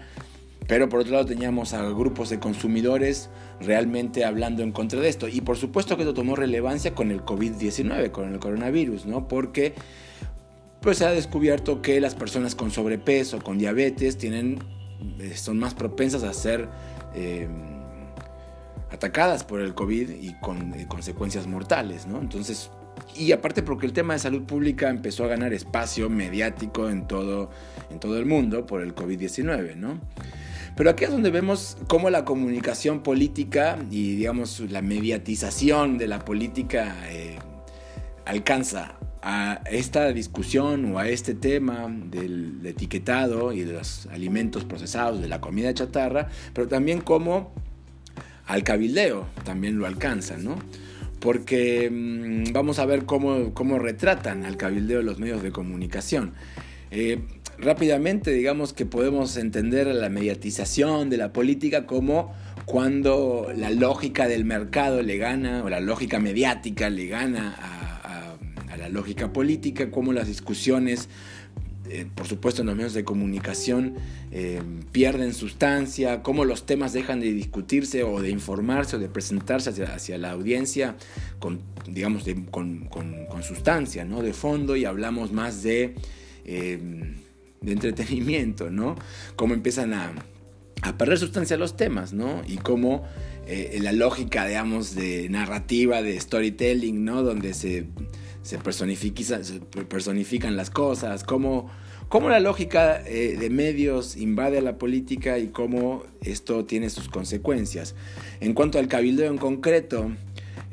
Pero 0.68 0.90
por 0.90 1.00
otro 1.00 1.14
lado 1.14 1.24
teníamos 1.24 1.72
a 1.72 1.82
grupos 1.88 2.28
de 2.28 2.38
consumidores 2.38 3.30
realmente 3.58 4.26
hablando 4.26 4.62
en 4.62 4.70
contra 4.70 5.00
de 5.00 5.08
esto. 5.08 5.26
Y 5.26 5.40
por 5.40 5.56
supuesto 5.56 5.96
que 5.96 6.02
esto 6.02 6.12
tomó 6.12 6.36
relevancia 6.36 6.94
con 6.94 7.10
el 7.10 7.22
COVID-19, 7.22 8.10
con 8.10 8.34
el 8.34 8.38
coronavirus, 8.38 9.06
¿no? 9.06 9.28
Porque 9.28 9.72
pues 10.82 10.98
se 10.98 11.06
ha 11.06 11.10
descubierto 11.10 11.80
que 11.80 12.00
las 12.00 12.14
personas 12.14 12.54
con 12.54 12.70
sobrepeso, 12.70 13.38
con 13.42 13.56
diabetes, 13.56 14.18
tienen, 14.18 14.58
eh, 15.18 15.34
son 15.36 15.58
más 15.58 15.74
propensas 15.74 16.22
a 16.22 16.32
ser... 16.32 16.68
Eh, 17.14 17.48
atacadas 18.90 19.44
por 19.44 19.60
el 19.60 19.74
COVID 19.74 20.10
y 20.10 20.34
con 20.40 20.74
eh, 20.74 20.86
consecuencias 20.88 21.46
mortales, 21.46 22.06
¿no? 22.06 22.20
Entonces, 22.20 22.70
y 23.16 23.32
aparte 23.32 23.62
porque 23.62 23.86
el 23.86 23.92
tema 23.92 24.14
de 24.14 24.20
salud 24.20 24.42
pública 24.42 24.88
empezó 24.88 25.24
a 25.24 25.28
ganar 25.28 25.52
espacio 25.52 26.08
mediático 26.08 26.88
en 26.88 27.06
todo, 27.06 27.50
en 27.90 28.00
todo 28.00 28.18
el 28.18 28.26
mundo 28.26 28.66
por 28.66 28.82
el 28.82 28.94
COVID-19, 28.94 29.76
¿no? 29.76 30.00
Pero 30.76 30.90
aquí 30.90 31.04
es 31.04 31.10
donde 31.10 31.30
vemos 31.30 31.76
cómo 31.88 32.08
la 32.08 32.24
comunicación 32.24 33.02
política 33.02 33.78
y, 33.90 34.14
digamos, 34.16 34.60
la 34.60 34.80
mediatización 34.80 35.98
de 35.98 36.06
la 36.06 36.20
política 36.20 36.94
eh, 37.08 37.36
alcanza 38.24 38.94
a 39.22 39.60
esta 39.68 40.12
discusión 40.12 40.94
o 40.94 40.98
a 41.00 41.08
este 41.08 41.34
tema 41.34 41.88
del 41.88 42.64
etiquetado 42.64 43.52
y 43.52 43.62
de 43.62 43.72
los 43.72 44.06
alimentos 44.12 44.64
procesados, 44.64 45.20
de 45.20 45.28
la 45.28 45.40
comida 45.40 45.74
chatarra, 45.74 46.28
pero 46.52 46.68
también 46.68 47.00
cómo 47.00 47.52
al 48.48 48.64
cabildeo 48.64 49.26
también 49.44 49.78
lo 49.78 49.86
alcanzan, 49.86 50.42
¿no? 50.42 50.56
Porque 51.20 51.90
mm, 51.90 52.52
vamos 52.52 52.78
a 52.78 52.86
ver 52.86 53.04
cómo, 53.04 53.52
cómo, 53.54 53.78
retratan 53.78 54.44
al 54.44 54.56
cabildeo 54.56 55.02
los 55.02 55.18
medios 55.18 55.42
de 55.42 55.52
comunicación. 55.52 56.32
Eh, 56.90 57.20
rápidamente, 57.58 58.30
digamos 58.32 58.72
que 58.72 58.86
podemos 58.86 59.36
entender 59.36 59.86
la 59.88 60.08
mediatización 60.08 61.10
de 61.10 61.18
la 61.18 61.32
política 61.32 61.86
como 61.86 62.34
cuando 62.64 63.52
la 63.54 63.70
lógica 63.70 64.26
del 64.28 64.44
mercado 64.44 65.02
le 65.02 65.18
gana, 65.18 65.62
o 65.64 65.68
la 65.68 65.80
lógica 65.80 66.18
mediática 66.18 66.88
le 66.88 67.06
gana 67.06 67.54
a, 67.58 68.36
a 68.72 68.76
la 68.76 68.88
lógica 68.88 69.32
política, 69.32 69.90
como 69.90 70.12
las 70.12 70.26
discusiones 70.26 71.08
eh, 71.90 72.06
por 72.14 72.26
supuesto 72.26 72.62
en 72.62 72.66
los 72.66 72.76
medios 72.76 72.92
de 72.92 73.04
comunicación 73.04 73.94
eh, 74.30 74.60
pierden 74.92 75.32
sustancia, 75.32 76.22
cómo 76.22 76.44
los 76.44 76.66
temas 76.66 76.92
dejan 76.92 77.20
de 77.20 77.32
discutirse 77.32 78.02
o 78.02 78.20
de 78.20 78.30
informarse 78.30 78.96
o 78.96 78.98
de 78.98 79.08
presentarse 79.08 79.70
hacia, 79.84 80.18
la 80.18 80.32
audiencia 80.32 80.96
con, 81.38 81.60
digamos, 81.86 82.24
con, 82.50 82.88
sustancia, 83.42 84.04
¿no? 84.04 84.22
De 84.22 84.32
fondo 84.32 84.76
y 84.76 84.84
hablamos 84.84 85.32
más 85.32 85.62
de, 85.62 85.94
eh, 86.44 86.78
de 87.60 87.72
entretenimiento, 87.72 88.70
¿no? 88.70 88.96
Cómo 89.36 89.54
empiezan 89.54 89.94
a, 89.94 90.12
a, 90.82 90.98
perder 90.98 91.18
sustancia 91.18 91.56
los 91.56 91.76
temas, 91.76 92.12
¿no? 92.12 92.42
Y 92.46 92.56
cómo 92.56 93.06
la 93.80 93.92
lógica, 93.92 94.46
digamos, 94.46 94.94
de 94.94 95.30
narrativa, 95.30 96.02
de 96.02 96.20
storytelling, 96.20 97.02
¿no? 97.02 97.22
Donde 97.22 97.54
se 97.54 97.86
se, 98.48 98.58
personifican 98.58 100.56
las 100.56 100.70
cosas, 100.70 101.22
cómo, 101.22 101.70
cómo 102.08 102.30
la 102.30 102.40
lógica 102.40 103.02
eh, 103.06 103.36
de 103.38 103.50
medios 103.50 104.16
invade 104.16 104.56
a 104.58 104.62
la 104.62 104.78
política 104.78 105.38
y 105.38 105.48
cómo 105.48 106.04
esto 106.22 106.64
tiene 106.64 106.88
sus 106.88 107.10
consecuencias. 107.10 107.94
En 108.40 108.54
cuanto 108.54 108.78
al 108.78 108.88
cabildeo 108.88 109.30
en 109.30 109.36
concreto, 109.36 110.12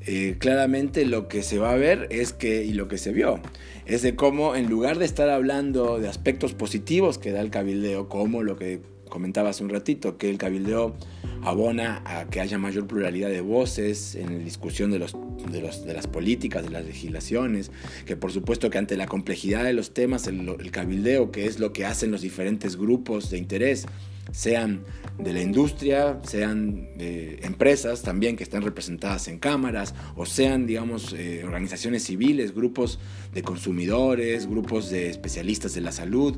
eh, 0.06 0.38
claramente 0.40 1.04
lo 1.06 1.28
que 1.28 1.44
se 1.44 1.60
va 1.60 1.72
a 1.72 1.76
ver 1.76 2.08
es 2.12 2.32
que, 2.32 2.64
y 2.64 2.72
lo 2.72 2.88
que 2.88 2.98
se 2.98 3.12
vio, 3.12 3.42
es 3.86 4.02
de 4.02 4.16
cómo 4.16 4.56
en 4.56 4.70
lugar 4.70 4.98
de 4.98 5.04
estar 5.04 5.30
hablando 5.30 6.00
de 6.00 6.08
aspectos 6.08 6.54
positivos 6.54 7.18
que 7.18 7.32
da 7.32 7.42
el 7.42 7.50
cabildeo, 7.50 8.08
como 8.08 8.42
lo 8.42 8.56
que 8.56 8.80
comentaba 9.16 9.52
hace 9.52 9.64
un 9.64 9.70
ratito, 9.70 10.18
que 10.18 10.30
el 10.30 10.38
cabildeo 10.38 10.94
abona 11.42 12.02
a 12.04 12.26
que 12.30 12.42
haya 12.42 12.58
mayor 12.58 12.86
pluralidad 12.86 13.30
de 13.30 13.40
voces 13.40 14.14
en 14.16 14.40
la 14.40 14.44
discusión 14.44 14.92
de, 14.92 15.00
los, 15.00 15.16
de, 15.50 15.94
las 15.94 16.08
políticas, 16.08 16.66
de 16.66 16.70
las 16.70 16.84
legislaciones, 16.84 17.72
que 18.06 18.18
por 18.18 18.34
supuesto 18.34 18.70
que 18.70 18.78
ante 18.78 18.98
la 18.98 19.06
complejidad 19.06 19.64
de 19.64 19.72
los 19.72 19.94
temas, 19.94 20.28
el, 20.28 20.70
cabildeo, 20.70 21.32
que 21.32 21.46
es 21.46 21.60
lo 21.60 21.72
que 21.72 21.86
hacen 21.86 22.12
los 22.12 22.24
diferentes 22.24 22.76
grupos 22.76 23.30
de 23.30 23.38
interés, 23.38 23.86
sean 24.34 24.84
de 25.18 25.32
la 25.32 25.42
industria, 25.42 26.20
sean 26.24 26.90
de 26.98 27.40
empresas 27.44 28.02
también 28.02 28.36
que 28.36 28.44
están 28.44 28.64
representadas 28.64 29.30
en 29.30 29.40
cámaras, 29.40 29.96
o 30.18 30.26
sean, 30.26 30.68
digamos, 30.68 31.14
eh, 31.14 31.42
organizaciones 31.46 32.04
civiles, 32.04 32.54
grupos 32.54 33.00
de 33.34 33.44
consumidores, 33.44 34.46
grupos 34.46 34.90
de 34.90 35.10
especialistas 35.10 35.74
de 35.74 35.80
la 35.80 35.94
salud, 35.94 36.38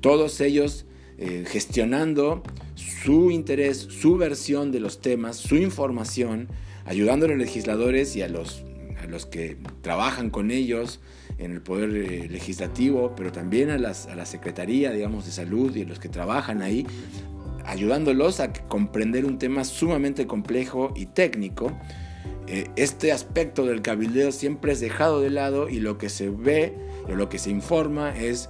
todos 0.00 0.40
ellos 0.40 0.86
eh, 1.18 1.44
gestionando 1.46 2.42
su 2.74 3.30
interés, 3.30 3.78
su 3.78 4.16
versión 4.16 4.72
de 4.72 4.80
los 4.80 5.00
temas, 5.00 5.36
su 5.36 5.56
información, 5.56 6.48
ayudando 6.84 7.26
a 7.26 7.28
los 7.30 7.38
legisladores 7.38 8.16
y 8.16 8.22
a 8.22 8.28
los, 8.28 8.64
que 9.30 9.56
trabajan 9.82 10.30
con 10.30 10.50
ellos 10.50 11.00
en 11.38 11.52
el 11.52 11.62
poder 11.62 11.90
eh, 11.96 12.28
legislativo, 12.28 13.14
pero 13.16 13.32
también 13.32 13.70
a 13.70 13.78
la 13.78 14.26
Secretaría, 14.26 14.90
digamos, 14.90 15.26
de 15.26 15.32
Salud 15.32 15.74
y 15.74 15.82
a 15.82 15.86
los 15.86 15.98
que 15.98 16.08
trabajan 16.08 16.62
ahí, 16.62 16.86
ayudándolos 17.66 18.40
a 18.40 18.52
comprender 18.52 19.24
un 19.24 19.38
tema 19.38 19.64
sumamente 19.64 20.26
complejo 20.26 20.92
y 20.96 21.06
técnico. 21.06 21.72
Eh, 22.46 22.70
este 22.76 23.12
aspecto 23.12 23.66
del 23.66 23.82
cabildeo 23.82 24.30
siempre 24.30 24.72
es 24.72 24.80
dejado 24.80 25.20
de 25.20 25.30
lado 25.30 25.68
y 25.68 25.80
lo 25.80 25.98
que 25.98 26.08
se 26.08 26.30
ve 26.30 26.74
o 27.08 27.14
lo 27.14 27.28
que 27.28 27.38
se 27.38 27.50
informa 27.50 28.16
es 28.16 28.48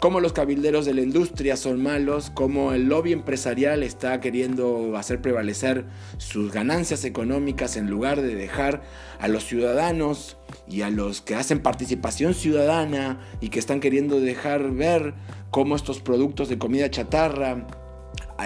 cómo 0.00 0.20
los 0.20 0.32
cabilderos 0.32 0.86
de 0.86 0.94
la 0.94 1.02
industria 1.02 1.56
son 1.56 1.82
malos, 1.82 2.30
cómo 2.30 2.72
el 2.72 2.88
lobby 2.88 3.12
empresarial 3.12 3.82
está 3.82 4.18
queriendo 4.20 4.96
hacer 4.96 5.20
prevalecer 5.20 5.84
sus 6.16 6.50
ganancias 6.50 7.04
económicas 7.04 7.76
en 7.76 7.90
lugar 7.90 8.22
de 8.22 8.34
dejar 8.34 8.82
a 9.18 9.28
los 9.28 9.44
ciudadanos 9.44 10.38
y 10.66 10.82
a 10.82 10.90
los 10.90 11.20
que 11.20 11.34
hacen 11.34 11.60
participación 11.60 12.32
ciudadana 12.32 13.20
y 13.42 13.50
que 13.50 13.58
están 13.58 13.80
queriendo 13.80 14.20
dejar 14.20 14.70
ver 14.72 15.14
cómo 15.50 15.76
estos 15.76 16.00
productos 16.00 16.48
de 16.48 16.58
comida 16.58 16.90
chatarra 16.90 17.66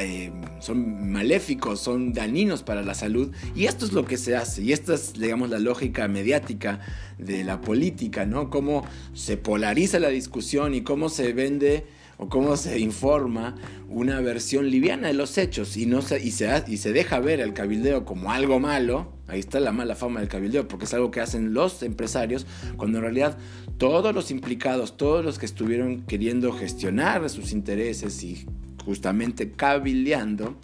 eh, 0.02 0.32
son 0.60 1.12
maléficos, 1.12 1.80
son 1.80 2.12
dañinos 2.12 2.62
para 2.62 2.82
la 2.82 2.94
salud. 2.94 3.30
Y 3.54 3.66
esto 3.66 3.84
es 3.84 3.92
lo 3.92 4.04
que 4.04 4.16
se 4.16 4.36
hace. 4.36 4.62
Y 4.62 4.72
esta 4.72 4.94
es 4.94 5.12
digamos 5.12 5.50
la 5.50 5.58
lógica 5.58 6.08
mediática 6.08 6.80
de 7.18 7.44
la 7.44 7.60
política, 7.60 8.26
¿no? 8.26 8.50
Cómo 8.50 8.84
se 9.12 9.36
polariza 9.36 9.98
la 10.00 10.08
discusión 10.08 10.74
y 10.74 10.82
cómo 10.82 11.08
se 11.08 11.32
vende 11.32 11.84
o 12.16 12.28
cómo 12.28 12.56
se 12.56 12.78
informa 12.78 13.56
una 13.88 14.20
versión 14.20 14.70
liviana 14.70 15.08
de 15.08 15.14
los 15.14 15.36
hechos. 15.38 15.76
Y, 15.76 15.86
no 15.86 16.02
se, 16.02 16.22
y, 16.22 16.30
se, 16.30 16.64
y 16.66 16.76
se 16.76 16.92
deja 16.92 17.20
ver 17.20 17.40
el 17.40 17.52
cabildeo 17.52 18.04
como 18.04 18.32
algo 18.32 18.60
malo, 18.60 19.12
ahí 19.26 19.40
está 19.40 19.60
la 19.60 19.72
mala 19.72 19.94
fama 19.94 20.20
del 20.20 20.28
cabildeo, 20.28 20.68
porque 20.68 20.84
es 20.84 20.94
algo 20.94 21.10
que 21.10 21.20
hacen 21.20 21.54
los 21.54 21.82
empresarios, 21.82 22.46
cuando 22.76 22.98
en 22.98 23.04
realidad 23.04 23.38
todos 23.78 24.14
los 24.14 24.30
implicados, 24.30 24.96
todos 24.96 25.24
los 25.24 25.38
que 25.38 25.46
estuvieron 25.46 26.02
queriendo 26.02 26.52
gestionar 26.52 27.28
sus 27.30 27.52
intereses 27.52 28.22
y 28.22 28.46
justamente 28.84 29.50
cabildeando, 29.52 30.56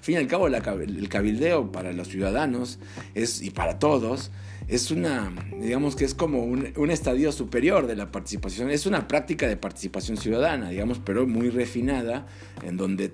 fin 0.00 0.14
y 0.14 0.18
al 0.18 0.26
cabo 0.26 0.46
el 0.48 1.08
cabildeo 1.08 1.72
para 1.72 1.92
los 1.92 2.08
ciudadanos 2.08 2.78
es, 3.14 3.42
y 3.42 3.50
para 3.50 3.78
todos 3.78 4.30
es 4.68 4.90
una, 4.90 5.32
digamos 5.60 5.96
que 5.96 6.04
es 6.04 6.14
como 6.14 6.44
un, 6.44 6.72
un, 6.76 6.90
estadio 6.90 7.32
superior 7.32 7.86
de 7.86 7.96
la 7.96 8.12
participación, 8.12 8.70
es 8.70 8.86
una 8.86 9.08
práctica 9.08 9.48
de 9.48 9.56
participación 9.56 10.18
ciudadana, 10.18 10.68
digamos, 10.68 10.98
pero 10.98 11.26
muy 11.26 11.48
refinada, 11.48 12.26
en 12.62 12.76
donde 12.76 13.12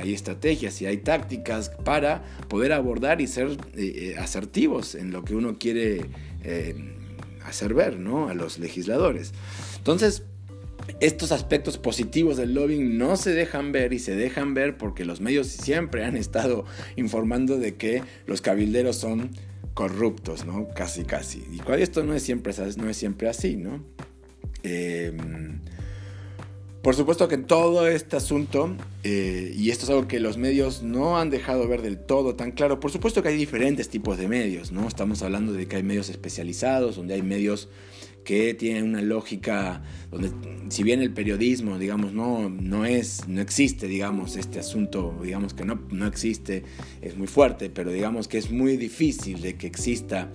hay 0.00 0.14
estrategias 0.14 0.80
y 0.82 0.86
hay 0.86 0.98
tácticas 0.98 1.70
para 1.84 2.22
poder 2.48 2.72
abordar 2.72 3.20
y 3.20 3.26
ser 3.26 3.48
eh, 3.48 3.56
eh, 3.76 4.16
asertivos 4.18 4.94
en 4.94 5.12
lo 5.12 5.24
que 5.24 5.34
uno 5.34 5.58
quiere 5.58 6.06
eh, 6.42 6.74
hacer 7.44 7.74
ver 7.74 7.98
¿no? 7.98 8.28
a 8.28 8.34
los 8.34 8.58
legisladores. 8.58 9.32
Entonces, 9.76 10.24
estos 11.00 11.32
aspectos 11.32 11.78
positivos 11.78 12.36
del 12.36 12.54
lobbying 12.54 12.98
no 12.98 13.16
se 13.16 13.32
dejan 13.32 13.72
ver 13.72 13.92
y 13.92 13.98
se 13.98 14.16
dejan 14.16 14.54
ver 14.54 14.76
porque 14.76 15.04
los 15.04 15.20
medios 15.20 15.46
siempre 15.46 16.04
han 16.04 16.16
estado 16.16 16.64
informando 16.96 17.58
de 17.58 17.76
que 17.76 18.02
los 18.26 18.40
cabilderos 18.40 18.96
son 18.96 19.30
corruptos, 19.74 20.44
¿no? 20.44 20.68
Casi, 20.74 21.04
casi. 21.04 21.44
Y 21.52 21.60
esto 21.80 22.04
no 22.04 22.14
es 22.14 22.22
siempre, 22.22 22.52
no 22.76 22.88
es 22.88 22.96
siempre 22.96 23.28
así, 23.28 23.56
¿no? 23.56 23.84
Por 26.82 26.94
supuesto 26.94 27.28
que 27.28 27.36
todo 27.36 27.86
este 27.86 28.16
asunto, 28.16 28.74
eh, 29.04 29.52
y 29.54 29.70
esto 29.70 29.84
es 29.84 29.90
algo 29.90 30.08
que 30.08 30.18
los 30.18 30.38
medios 30.38 30.82
no 30.82 31.18
han 31.18 31.28
dejado 31.28 31.68
ver 31.68 31.82
del 31.82 31.98
todo 31.98 32.36
tan 32.36 32.52
claro, 32.52 32.80
por 32.80 32.90
supuesto 32.90 33.22
que 33.22 33.28
hay 33.28 33.36
diferentes 33.36 33.90
tipos 33.90 34.16
de 34.16 34.28
medios, 34.28 34.72
¿no? 34.72 34.88
Estamos 34.88 35.22
hablando 35.22 35.52
de 35.52 35.66
que 35.66 35.76
hay 35.76 35.82
medios 35.82 36.08
especializados, 36.08 36.96
donde 36.96 37.12
hay 37.14 37.22
medios 37.22 37.68
que 38.30 38.54
tienen 38.54 38.84
una 38.84 39.02
lógica, 39.02 39.82
donde 40.08 40.30
si 40.68 40.84
bien 40.84 41.02
el 41.02 41.12
periodismo, 41.12 41.80
digamos, 41.80 42.12
no, 42.12 42.48
no, 42.48 42.84
es, 42.84 43.26
no 43.26 43.40
existe, 43.40 43.88
digamos, 43.88 44.36
este 44.36 44.60
asunto, 44.60 45.18
digamos 45.20 45.52
que 45.52 45.64
no, 45.64 45.82
no 45.90 46.06
existe, 46.06 46.62
es 47.02 47.16
muy 47.16 47.26
fuerte, 47.26 47.70
pero 47.70 47.90
digamos 47.90 48.28
que 48.28 48.38
es 48.38 48.52
muy 48.52 48.76
difícil 48.76 49.40
de 49.40 49.56
que 49.56 49.66
exista 49.66 50.30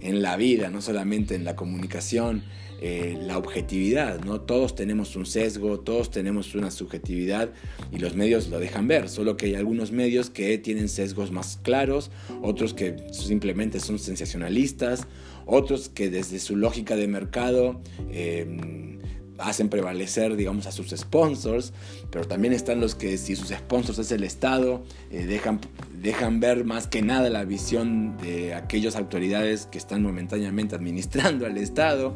en 0.00 0.22
la 0.22 0.36
vida, 0.36 0.70
no 0.70 0.82
solamente 0.82 1.36
en 1.36 1.44
la 1.44 1.54
comunicación, 1.54 2.42
eh, 2.82 3.16
la 3.20 3.36
objetividad, 3.36 4.24
¿no? 4.24 4.40
Todos 4.40 4.74
tenemos 4.74 5.14
un 5.14 5.26
sesgo, 5.26 5.80
todos 5.80 6.10
tenemos 6.10 6.54
una 6.54 6.70
subjetividad 6.70 7.52
y 7.92 7.98
los 7.98 8.16
medios 8.16 8.48
lo 8.48 8.58
dejan 8.58 8.88
ver, 8.88 9.10
solo 9.10 9.36
que 9.36 9.46
hay 9.46 9.54
algunos 9.54 9.92
medios 9.92 10.30
que 10.30 10.56
tienen 10.56 10.88
sesgos 10.88 11.30
más 11.30 11.60
claros, 11.62 12.10
otros 12.42 12.72
que 12.72 12.96
simplemente 13.12 13.78
son 13.78 13.98
sensacionalistas, 13.98 15.06
otros 15.46 15.88
que 15.88 16.10
desde 16.10 16.38
su 16.38 16.56
lógica 16.56 16.96
de 16.96 17.08
mercado 17.08 17.80
em, 18.10 18.98
hacen 19.38 19.68
prevalecer, 19.68 20.36
digamos, 20.36 20.66
a 20.66 20.72
sus 20.72 20.90
sponsors, 20.90 21.72
pero 22.10 22.26
también 22.26 22.52
están 22.52 22.80
los 22.80 22.94
que 22.94 23.16
si 23.16 23.36
sus 23.36 23.48
sponsors 23.48 23.98
es 23.98 24.12
el 24.12 24.24
Estado, 24.24 24.82
eh, 25.10 25.26
dejan, 25.26 25.60
dejan 26.00 26.40
ver 26.40 26.64
más 26.64 26.86
que 26.86 27.02
nada 27.02 27.30
la 27.30 27.44
visión 27.44 28.16
de 28.18 28.54
aquellas 28.54 28.96
autoridades 28.96 29.66
que 29.66 29.78
están 29.78 30.02
momentáneamente 30.02 30.74
administrando 30.74 31.46
al 31.46 31.56
Estado 31.56 32.14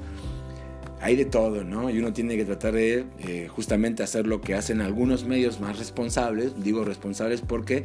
hay 1.04 1.16
de 1.16 1.26
todo, 1.26 1.64
¿no? 1.64 1.90
Y 1.90 1.98
uno 1.98 2.14
tiene 2.14 2.34
que 2.34 2.46
tratar 2.46 2.72
de 2.72 3.04
eh, 3.18 3.46
justamente 3.48 4.02
hacer 4.02 4.26
lo 4.26 4.40
que 4.40 4.54
hacen 4.54 4.80
algunos 4.80 5.24
medios 5.24 5.60
más 5.60 5.78
responsables, 5.78 6.54
digo 6.64 6.82
responsables 6.82 7.42
porque 7.42 7.84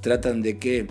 tratan 0.00 0.40
de 0.40 0.58
que 0.58 0.86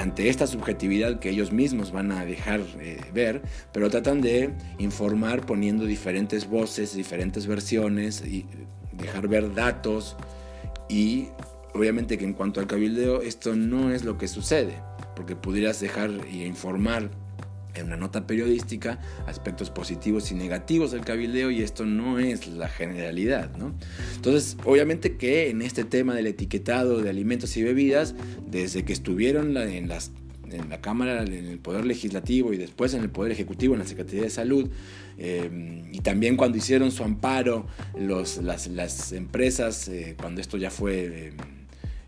ante 0.00 0.30
esta 0.30 0.46
subjetividad 0.46 1.18
que 1.18 1.28
ellos 1.28 1.52
mismos 1.52 1.92
van 1.92 2.10
a 2.10 2.24
dejar 2.24 2.60
eh, 2.80 3.00
ver, 3.12 3.42
pero 3.70 3.90
tratan 3.90 4.22
de 4.22 4.50
informar 4.78 5.44
poniendo 5.44 5.84
diferentes 5.84 6.48
voces, 6.48 6.94
diferentes 6.94 7.46
versiones 7.46 8.22
y 8.24 8.46
dejar 8.92 9.28
ver 9.28 9.54
datos. 9.54 10.16
Y 10.88 11.28
obviamente 11.74 12.16
que 12.16 12.24
en 12.24 12.32
cuanto 12.32 12.60
al 12.60 12.66
cabildeo 12.66 13.20
esto 13.20 13.54
no 13.54 13.92
es 13.92 14.04
lo 14.04 14.16
que 14.16 14.26
sucede, 14.26 14.74
porque 15.14 15.36
pudieras 15.36 15.80
dejar 15.80 16.10
y 16.30 16.44
informar 16.44 17.10
en 17.74 17.86
una 17.86 17.96
nota 17.96 18.26
periodística 18.26 19.00
aspectos 19.26 19.70
positivos 19.70 20.30
y 20.32 20.34
negativos 20.34 20.92
del 20.92 21.04
cabildeo 21.04 21.50
y 21.50 21.62
esto 21.62 21.84
no 21.86 22.18
es 22.18 22.46
la 22.46 22.68
generalidad. 22.68 23.56
¿no? 23.56 23.74
Entonces, 24.14 24.56
obviamente 24.64 25.16
que 25.16 25.50
en 25.50 25.62
este 25.62 25.84
tema 25.84 26.14
del 26.14 26.26
etiquetado 26.26 27.02
de 27.02 27.10
alimentos 27.10 27.56
y 27.56 27.62
bebidas, 27.62 28.14
desde 28.46 28.84
que 28.84 28.92
estuvieron 28.92 29.56
en, 29.56 29.88
las, 29.88 30.12
en 30.50 30.68
la 30.68 30.80
Cámara, 30.80 31.22
en 31.22 31.32
el 31.32 31.58
Poder 31.58 31.84
Legislativo 31.84 32.52
y 32.52 32.56
después 32.56 32.94
en 32.94 33.02
el 33.02 33.10
Poder 33.10 33.32
Ejecutivo, 33.32 33.74
en 33.74 33.80
la 33.80 33.86
Secretaría 33.86 34.22
de 34.22 34.30
Salud, 34.30 34.70
eh, 35.18 35.82
y 35.92 36.00
también 36.00 36.36
cuando 36.36 36.58
hicieron 36.58 36.90
su 36.90 37.04
amparo 37.04 37.66
las, 37.98 38.38
las 38.38 39.12
empresas, 39.12 39.88
eh, 39.88 40.16
cuando 40.18 40.40
esto 40.40 40.56
ya 40.56 40.70
fue... 40.70 41.28
Eh, 41.28 41.32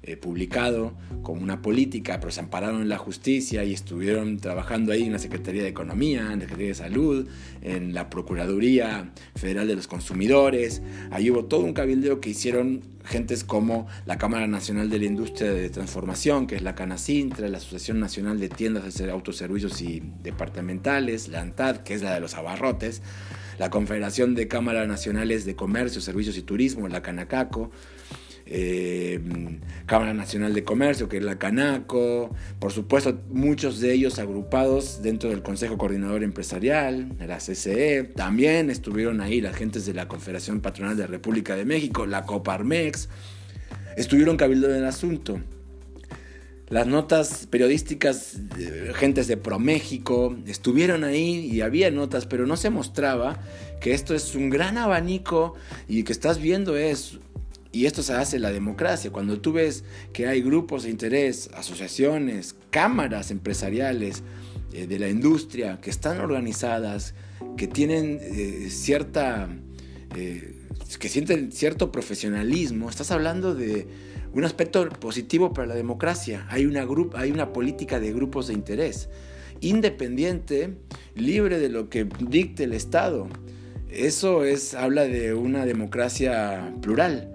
eh, 0.05 0.17
publicado 0.17 0.95
como 1.23 1.43
una 1.43 1.63
política, 1.63 2.19
pero 2.19 2.33
se 2.33 2.41
ampararon 2.41 2.83
en 2.83 2.89
la 2.89 2.99
justicia 2.99 3.63
y 3.63 3.73
estuvieron 3.73 4.39
trabajando 4.39 4.93
ahí 4.93 5.05
en 5.05 5.13
la 5.13 5.21
Secretaría 5.21 5.63
de 5.63 5.69
Economía, 5.69 6.23
en 6.33 6.41
la 6.41 6.41
Secretaría 6.41 6.69
de 6.69 6.75
Salud, 6.75 7.29
en 7.61 7.95
la 7.95 8.11
Procuraduría 8.11 9.13
Federal 9.37 9.69
de 9.69 9.77
los 9.77 9.87
Consumidores. 9.87 10.83
Ahí 11.13 11.31
hubo 11.31 11.45
todo 11.45 11.61
un 11.61 11.73
cabildeo 11.73 12.21
que 12.21 12.31
hicieron 12.31 12.83
gentes 13.05 13.45
como 13.45 13.87
la 14.05 14.19
Cámara 14.19 14.47
Nacional 14.47 14.91
de 14.91 14.99
la 14.99 15.05
Industria 15.05 15.53
de 15.53 15.71
Transformación, 15.71 16.47
que 16.47 16.57
es 16.57 16.63
la 16.63 16.75
Canacintra, 16.75 17.49
la 17.49 17.59
Asociación 17.59 18.01
Nacional 18.01 18.41
de 18.41 18.49
Tiendas 18.49 18.95
de 18.95 19.11
Autoservicios 19.11 19.81
y 19.83 20.03
Departamentales, 20.23 21.29
la 21.29 21.41
ANTAD, 21.43 21.79
que 21.79 21.95
es 21.95 22.03
la 22.03 22.15
de 22.15 22.21
los 22.21 22.35
abarrotes, 22.35 23.03
la 23.59 23.71
Confederación 23.71 24.35
de 24.35 24.49
Cámaras 24.49 24.89
Nacionales 24.89 25.45
de 25.45 25.55
Comercio, 25.55 26.01
Servicios 26.01 26.37
y 26.37 26.43
Turismo, 26.43 26.89
la 26.89 27.03
Canacaco, 27.03 27.71
eh, 28.55 29.19
Cámara 29.87 30.13
Nacional 30.13 30.53
de 30.53 30.63
Comercio, 30.63 31.09
que 31.09 31.17
es 31.17 31.23
la 31.23 31.39
Canaco, 31.39 32.35
por 32.59 32.71
supuesto 32.71 33.19
muchos 33.31 33.81
de 33.81 33.95
ellos 33.95 34.19
agrupados 34.19 35.01
dentro 35.03 35.31
del 35.31 35.43
Consejo 35.43 35.79
Coordinador 35.79 36.23
Empresarial, 36.23 37.15
la 37.19 37.39
CCE, 37.39 38.05
también 38.15 38.69
estuvieron 38.69 39.23
ahí 39.23 39.41
las 39.41 39.57
gentes 39.57 39.87
de 39.87 39.95
la 39.95 40.07
Confederación 40.07 40.61
Patronal 40.61 40.97
de 40.99 41.05
la 41.05 41.07
República 41.07 41.57
de 41.57 41.65
México, 41.65 42.05
la 42.05 42.27
Coparmex, 42.27 43.09
estuvieron 43.97 44.37
cabildo 44.37 44.75
el 44.75 44.85
asunto. 44.85 45.41
Las 46.69 46.87
notas 46.87 47.47
periodísticas, 47.51 48.39
gentes 48.95 49.29
de 49.29 49.39
ProMéxico, 49.39 50.37
estuvieron 50.47 51.05
ahí 51.05 51.51
y 51.51 51.63
había 51.63 51.91
notas, 51.91 52.27
pero 52.27 52.47
no 52.47 52.59
se 52.59 52.69
mostraba 52.69 53.41
que 53.81 53.95
esto 53.95 54.15
es 54.15 54.35
un 54.35 54.51
gran 54.51 54.77
abanico 54.77 55.55
y 55.89 56.03
que 56.03 56.13
estás 56.13 56.39
viendo 56.39 56.77
es 56.77 57.19
y 57.73 57.87
esto 57.87 58.03
se 58.03 58.13
hace 58.13 58.39
la 58.39 58.53
democracia. 58.53 59.11
Cuando 59.11 59.41
tú 59.41 59.53
ves 59.53 59.83
que 60.13 60.27
hay 60.27 60.43
grupos 60.43 60.83
de 60.83 60.91
interés, 60.91 61.49
asociaciones, 61.55 62.55
cámaras 62.71 63.31
empresariales 63.31 64.23
eh, 64.75 64.87
de 64.87 64.99
la 64.99 65.09
industria 65.09 65.81
que 65.81 65.89
están 65.89 66.21
organizadas, 66.21 67.15
que 67.57 67.67
tienen 67.67 68.21
eh, 68.21 68.69
cierta... 68.71 69.49
Eh, 70.15 70.59
que 70.99 71.09
sienten 71.09 71.53
cierto 71.53 71.91
profesionalismo, 71.91 72.91
estás 72.91 73.11
hablando 73.11 73.55
de 73.55 73.87
un 74.35 74.45
aspecto 74.45 74.87
positivo 74.91 75.55
para 75.55 75.67
la 75.67 75.75
democracia. 75.75 76.47
Hay 76.51 76.67
una, 76.67 76.87
hay 77.15 77.31
una 77.31 77.55
política 77.55 77.99
de 77.99 78.13
grupos 78.13 78.49
de 78.49 78.55
interés, 78.55 79.09
independiente, 79.61 80.75
libre 81.15 81.59
de 81.59 81.71
lo 81.71 81.89
que 81.89 82.07
dicte 82.29 82.65
el 82.65 82.75
Estado. 82.75 83.27
Eso 83.89 84.45
es, 84.45 84.75
habla 84.75 85.05
de 85.05 85.33
una 85.33 85.65
democracia 85.65 86.75
plural 86.83 87.33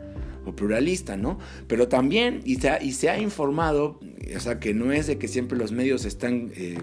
pluralista, 0.56 1.18
¿no? 1.18 1.40
Pero 1.68 1.88
también, 1.88 2.42
y 2.46 2.56
se 2.56 3.10
ha, 3.10 3.20
informado, 3.20 4.00
o 4.36 4.40
sea, 4.40 4.60
que 4.60 4.74
no 4.74 4.92
es 4.92 5.08
de 5.08 5.18
que 5.18 5.28
siempre 5.28 5.58
los 5.58 5.72
medios 5.72 6.06
están 6.06 6.52
eh, 6.56 6.78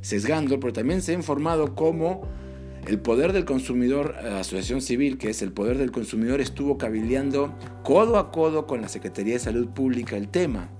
sesgando, 0.00 0.60
pero 0.60 0.72
también 0.72 1.02
se 1.02 1.12
ha 1.12 1.14
informado 1.14 1.74
cómo 1.74 2.28
el 2.86 2.98
poder 2.98 3.32
del 3.32 3.44
consumidor, 3.44 4.14
la 4.22 4.40
Asociación 4.40 4.82
Civil, 4.82 5.16
que 5.16 5.30
es 5.30 5.42
el 5.42 5.52
poder 5.52 5.78
del 5.78 5.90
consumidor, 5.90 6.40
estuvo 6.40 6.76
cabildeando 6.76 7.54
codo 7.82 8.18
a 8.18 8.30
codo 8.30 8.66
con 8.66 8.82
la 8.82 8.88
Secretaría 8.88 9.34
de 9.34 9.40
Salud 9.40 9.68
Pública 9.68 10.16
el 10.16 10.28
tema. 10.28 10.70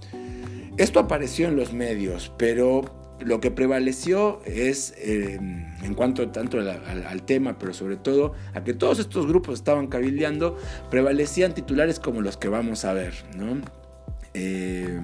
Esto 0.77 1.01
apareció 1.01 1.49
en 1.49 1.57
los 1.57 1.73
medios, 1.73 2.33
pero 2.37 3.04
lo 3.21 3.41
que 3.41 3.51
prevaleció 3.51 4.41
es, 4.45 4.95
eh, 4.99 5.35
en 5.35 5.95
cuanto 5.95 6.29
tanto 6.31 6.59
al, 6.59 7.23
tema, 7.23 7.59
pero 7.59 7.73
sobre 7.73 7.97
todo 7.97 8.33
a 8.55 8.65
que 8.65 8.75
todos 8.75 8.99
estos 8.99 9.27
grupos 9.27 9.55
estaban 9.55 9.87
cabildeando, 9.87 10.57
prevalecían 10.91 11.55
titulares 11.55 12.01
como 12.01 12.21
los 12.21 12.37
que 12.37 12.49
vamos 12.49 12.85
a 12.85 12.93
ver, 12.93 13.15
¿no? 13.37 13.61
Eh, 14.35 15.01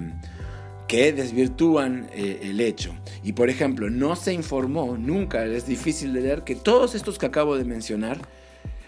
que 0.87 1.13
desvirtúan 1.13 2.09
eh, 2.13 2.41
el 2.43 2.59
hecho. 2.59 2.93
Y 3.23 3.33
por 3.33 3.49
ejemplo, 3.49 3.89
no 3.89 4.17
se 4.17 4.33
informó, 4.33 4.97
nunca, 4.97 5.45
es 5.45 5.65
difícil 5.65 6.11
de 6.13 6.21
leer, 6.21 6.43
que 6.43 6.55
todos 6.55 6.95
estos 6.95 7.17
que 7.17 7.27
acabo 7.27 7.57
de 7.57 7.63
mencionar 7.63 8.19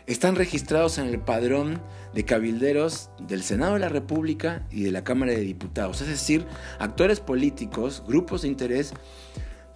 están 0.08 0.36
registrados 0.36 0.98
en 0.98 1.08
el 1.08 1.20
padrón 1.20 1.82
de 2.13 2.26
cabilderos 2.26 3.10
del 3.20 3.44
Senado 3.44 3.74
de 3.74 3.80
la 3.80 3.89
República 3.89 4.66
y 4.72 4.84
de 4.84 4.92
la 4.92 5.04
Cámara 5.04 5.32
de 5.32 5.42
Diputados, 5.42 6.02
es 6.02 6.08
decir, 6.08 6.46
actores 6.80 7.20
políticos, 7.20 8.04
grupos 8.08 8.44
de 8.44 8.50
interés 8.50 8.94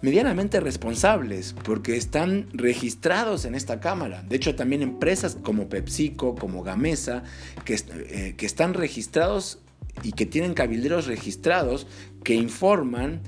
medianamente 0.00 0.60
responsables 0.60 1.54
porque 1.64 1.96
están 1.96 2.48
registrados 2.52 3.44
en 3.44 3.54
esta 3.54 3.80
Cámara. 3.80 4.22
De 4.22 4.36
hecho, 4.36 4.54
también 4.54 4.82
empresas 4.82 5.36
como 5.42 5.68
PepsiCo, 5.68 6.36
como 6.36 6.62
Gamesa, 6.62 7.24
que, 7.64 7.74
eh, 7.74 8.34
que 8.36 8.46
están 8.46 8.74
registrados 8.74 9.58
y 10.02 10.12
que 10.12 10.26
tienen 10.26 10.54
cabilderos 10.54 11.06
registrados 11.06 11.86
que 12.22 12.34
informan 12.34 13.22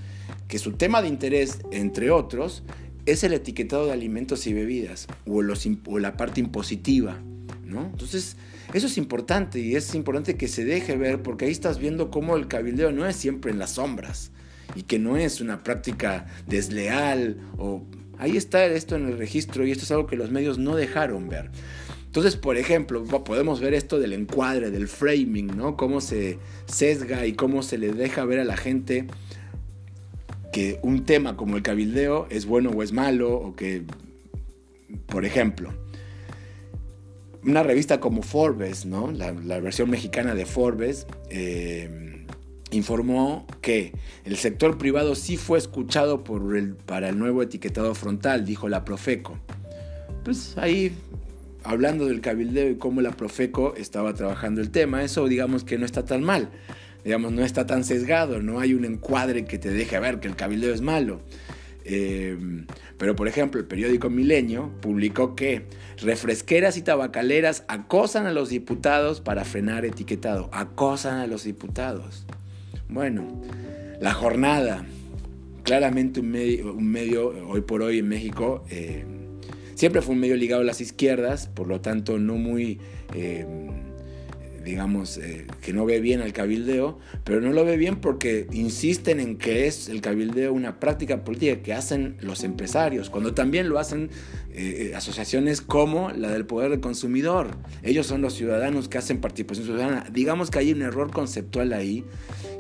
que 0.47 0.59
su 0.59 0.73
tema 0.73 1.03
de 1.03 1.09
interés, 1.09 1.59
entre 1.73 2.11
otros, 2.11 2.63
es 3.13 3.25
el 3.25 3.33
etiquetado 3.33 3.87
de 3.87 3.93
alimentos 3.93 4.47
y 4.47 4.53
bebidas 4.53 5.07
o, 5.27 5.43
la 5.43 6.17
parte 6.17 6.41
impositiva. 6.41 7.21
¿no? 7.65 7.87
Entonces, 7.87 8.37
eso 8.75 8.87
es 8.87 8.99
importante 8.99 9.61
y 9.61 9.77
es 9.77 9.95
importante 9.95 10.37
que 10.37 10.49
se 10.49 10.65
deje 10.65 10.97
ver 10.97 11.23
porque 11.23 11.45
ahí 11.45 11.53
estás 11.53 11.79
viendo 11.79 12.11
cómo 12.11 12.37
el 12.37 12.49
cabildeo 12.49 12.93
no 12.93 13.07
es 13.07 13.17
siempre 13.17 13.53
en 13.53 13.59
las 13.59 13.73
sombras 13.73 14.33
y 14.75 14.83
que 14.83 14.99
no 14.99 15.17
es 15.17 15.41
una 15.41 15.63
práctica 15.63 16.27
desleal 16.47 17.39
o 17.59 17.85
ahí 18.19 18.37
está 18.37 18.65
esto 18.67 18.97
en 18.97 19.07
el 19.07 19.19
registro 19.19 19.67
y 19.67 19.71
esto 19.71 19.85
es 19.85 19.91
algo 19.91 20.07
que 20.07 20.17
los 20.17 20.31
medios 20.31 20.59
no 20.59 20.77
dejaron 20.77 21.29
ver. 21.29 21.51
Entonces, 22.07 22.35
por 22.35 22.57
ejemplo, 22.57 23.05
podemos 23.05 23.61
ver 23.61 23.73
esto 23.73 24.01
del 24.01 24.13
encuadre, 24.13 24.73
del 24.73 24.89
framing, 24.89 25.57
¿no? 25.57 25.77
Cómo 25.77 26.01
se 26.01 26.41
sesga 26.67 27.25
y 27.25 27.35
cómo 27.35 27.63
se 27.63 27.79
le 27.79 27.93
deja 27.93 28.25
ver 28.25 28.41
a 28.41 28.45
la 28.45 28.57
gente 28.57 29.07
que 30.53 30.79
un 30.83 31.05
tema 31.05 31.37
como 31.37 31.57
el 31.57 31.63
cabildeo 31.63 32.27
es 32.31 32.47
bueno 32.47 32.71
o 32.71 32.83
es 32.83 32.93
malo, 32.93 33.35
o 33.35 33.55
que, 33.55 33.85
por 35.07 35.25
ejemplo, 35.25 35.73
una 37.45 37.63
revista 37.63 38.01
como 38.01 38.23
Forbes, 38.23 38.87
¿no? 38.87 39.11
la, 39.11 39.61
versión 39.61 39.91
mexicana 39.91 40.35
de 40.35 40.47
Forbes, 40.47 41.07
eh, 41.31 42.27
informó 42.71 43.47
que 43.61 43.93
el 44.25 44.37
sector 44.37 44.79
privado 44.79 45.15
sí 45.15 45.37
fue 45.37 45.59
escuchado 45.59 46.23
para 46.87 47.09
el 47.09 47.19
nuevo 47.19 47.43
etiquetado 47.43 47.95
frontal, 47.95 48.45
dijo 48.45 48.69
la 48.69 48.85
Profeco. 48.85 49.39
Pues 50.25 50.57
ahí, 50.59 50.93
hablando 51.65 52.07
del 52.07 52.21
cabildeo 52.21 52.71
y 52.71 52.77
cómo 52.77 53.01
la 53.01 53.13
Profeco 53.13 53.75
estaba 53.77 54.15
trabajando 54.15 54.61
el 54.61 54.71
tema, 54.71 55.03
eso 55.03 55.27
digamos 55.27 55.65
que 55.65 55.79
no 55.79 55.87
está 55.87 56.05
tan 56.05 56.23
mal, 56.23 56.51
digamos, 57.05 57.33
no 57.33 57.45
está 57.45 57.67
tan 57.67 57.85
sesgado, 57.85 58.43
no 58.43 58.61
hay 58.61 58.75
un 58.75 58.85
encuadre 58.85 59.45
que 59.45 59.59
te 59.59 59.71
deje 59.71 59.99
ver 59.99 60.21
que 60.21 60.29
el 60.29 60.37
cabildeo 60.37 60.75
es 60.75 60.81
malo. 60.81 61.21
Eh, 61.85 62.37
pero 62.99 63.17
por 63.17 63.29
ejemplo, 63.29 63.61
el 63.61 63.67
periódico 63.67 64.11
Milenio 64.11 64.71
publicó 64.81 65.35
que 65.35 65.65
refresqueras 66.01 66.77
y 66.77 66.83
tabacaleras 66.83 67.65
acosan 67.69 68.27
a 68.27 68.33
los 68.33 68.51
diputados 68.51 69.21
para 69.21 69.45
frenar 69.45 69.85
etiquetado. 69.85 70.51
Acosan 70.53 71.19
a 71.19 71.27
los 71.27 71.45
diputados. 71.45 72.27
Bueno, 72.89 73.41
la 74.01 74.13
jornada, 74.13 74.85
claramente 75.65 76.21
un 76.21 76.31
medio, 76.31 76.75
un 76.75 76.91
medio 76.91 77.29
hoy 77.49 77.63
por 77.63 77.83
hoy 77.83 77.99
en 77.99 78.09
México, 78.09 78.65
eh, 78.71 79.05
siempre 79.75 80.03
fue 80.03 80.15
un 80.15 80.21
medio 80.21 80.37
ligado 80.37 80.63
a 80.63 80.65
las 80.65 80.81
izquierdas, 80.81 81.47
por 81.47 81.67
lo 81.67 81.81
tanto 81.81 82.19
no 82.19 82.35
muy... 82.35 82.79
Eh, 83.15 83.47
digamos, 84.65 85.19
eh, 85.19 85.47
que 85.63 85.73
no 85.73 85.85
ve 85.85 86.01
bien 86.01 86.21
al 86.21 86.33
cabildeo, 86.33 86.99
pero 87.25 87.41
no 87.41 87.53
lo 87.53 87.65
ve 87.65 87.77
bien 87.77 87.97
porque 87.97 88.47
insisten 88.53 89.21
en 89.21 89.37
que 89.37 89.67
es 89.67 89.89
el 89.89 90.01
cabildeo 90.01 90.53
una 90.53 90.81
práctica 90.81 91.25
política 91.25 91.63
que 91.63 91.73
hacen 91.73 92.17
los 92.21 92.45
empresarios, 92.45 93.11
cuando 93.11 93.35
también 93.35 93.69
lo 93.69 93.79
hacen 93.79 94.11
asociaciones 94.95 95.63
como 95.63 96.11
la 96.11 96.31
del 96.31 96.45
poder 96.45 96.71
del 96.71 96.81
consumidor. 96.81 97.57
Ellos 97.83 98.07
son 98.07 98.21
los 98.21 98.35
ciudadanos 98.35 98.89
que 98.89 98.99
hacen 98.99 99.21
participación 99.21 99.65
ciudadana. 99.67 100.05
Digamos 100.13 100.51
que 100.51 100.59
hay 100.59 100.73
un 100.73 100.83
error 100.83 101.13
conceptual 101.13 101.73
ahí 101.73 102.05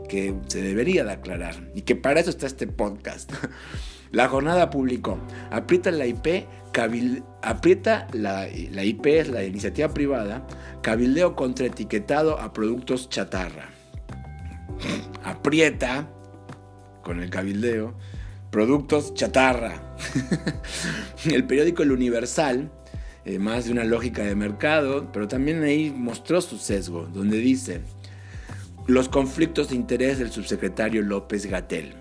que 0.08 0.34
se 0.48 0.62
debería 0.62 1.04
de 1.04 1.12
aclarar 1.12 1.70
y 1.74 1.82
que 1.82 1.96
para 1.96 2.20
eso 2.20 2.30
está 2.30 2.46
este 2.46 2.66
podcast. 2.66 3.32
La 4.12 4.28
jornada 4.28 4.70
publicó, 4.70 5.18
aprieta 5.50 5.90
la 5.92 6.06
IP, 6.06 6.46
aprieta 7.42 8.08
la, 8.12 8.48
la 8.70 8.84
IP, 8.84 9.06
es 9.06 9.28
la 9.28 9.44
iniciativa 9.44 9.88
privada, 9.88 10.46
cabildeo 10.82 11.36
contra 11.36 11.66
etiquetado 11.66 12.40
a 12.40 12.52
productos 12.52 13.08
chatarra. 13.08 13.68
Aprieta, 15.22 16.08
con 17.02 17.22
el 17.22 17.30
cabildeo, 17.30 17.94
productos 18.50 19.14
chatarra. 19.14 19.96
el 21.30 21.44
periódico 21.44 21.82
El 21.82 21.92
Universal, 21.92 22.70
eh, 23.24 23.38
más 23.38 23.66
de 23.66 23.72
una 23.72 23.84
lógica 23.84 24.22
de 24.22 24.34
mercado, 24.34 25.10
pero 25.12 25.28
también 25.28 25.62
ahí 25.62 25.90
mostró 25.90 26.40
su 26.40 26.58
sesgo, 26.58 27.06
donde 27.12 27.38
dice, 27.38 27.82
los 28.86 29.08
conflictos 29.08 29.68
de 29.68 29.76
interés 29.76 30.18
del 30.18 30.32
subsecretario 30.32 31.02
López 31.02 31.46
Gatel. 31.46 31.94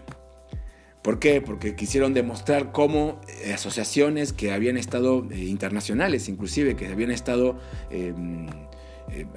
¿Por 1.01 1.19
qué? 1.19 1.41
Porque 1.41 1.75
quisieron 1.75 2.13
demostrar 2.13 2.71
cómo 2.71 3.21
eh, 3.43 3.53
asociaciones 3.53 4.33
que 4.33 4.51
habían 4.51 4.75
estado, 4.75 5.25
eh, 5.31 5.45
internacionales 5.45 6.27
inclusive, 6.27 6.75
que 6.75 6.87
habían 6.87 7.11
estado 7.11 7.57
em, 7.89 8.47
em, 9.11 9.27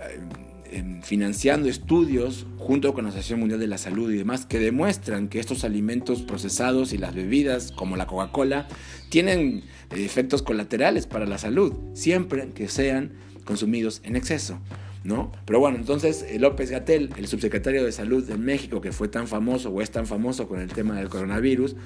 em, 0.72 1.03
financiando 1.03 1.68
estudios 1.68 2.46
junto 2.59 2.94
con 2.94 3.05
la 3.05 3.11
Asociación 3.11 3.40
Mundial 3.40 3.61
de 3.61 3.68
la 3.68 3.79
Salud 3.79 4.11
y 4.11 4.16
demás, 4.16 4.44
que 4.44 4.59
demuestran 4.59 5.29
que 5.29 5.38
estos 5.38 5.62
alimentos 5.64 6.22
procesados 6.22 6.92
y 6.92 6.98
las 6.98 7.14
bebidas, 7.14 7.70
como 7.70 7.96
la 7.96 8.07
Coca-Cola, 8.07 8.66
tienen 9.09 9.62
eh, 9.90 10.05
efectos 10.05 10.42
colaterales 10.42 11.07
para 11.07 11.27
la 11.27 11.38
salud, 11.38 11.75
siempre 11.94 12.51
que 12.55 12.66
sean 12.68 13.12
consumidos 13.44 14.01
en 14.05 14.16
exceso. 14.16 14.59
¿No? 15.05 15.33
Pero 15.45 15.59
bueno, 15.61 15.79
entonces 15.79 16.25
eh, 16.29 16.38
López 16.38 16.71
Gatel, 16.71 17.11
el 17.17 17.27
subsecretario 17.27 17.85
de 17.85 17.93
Salud 17.93 18.25
de 18.25 18.37
México, 18.37 18.81
que 18.81 18.93
fue 18.93 19.09
tan 19.09 19.27
famoso 19.27 19.71
o 19.71 19.83
es 19.83 19.91
tan 19.91 20.07
famoso 20.07 20.49
con 20.49 20.61
el 20.61 20.73
tema 20.73 20.97
del 20.97 21.09
coronavirus, 21.09 21.77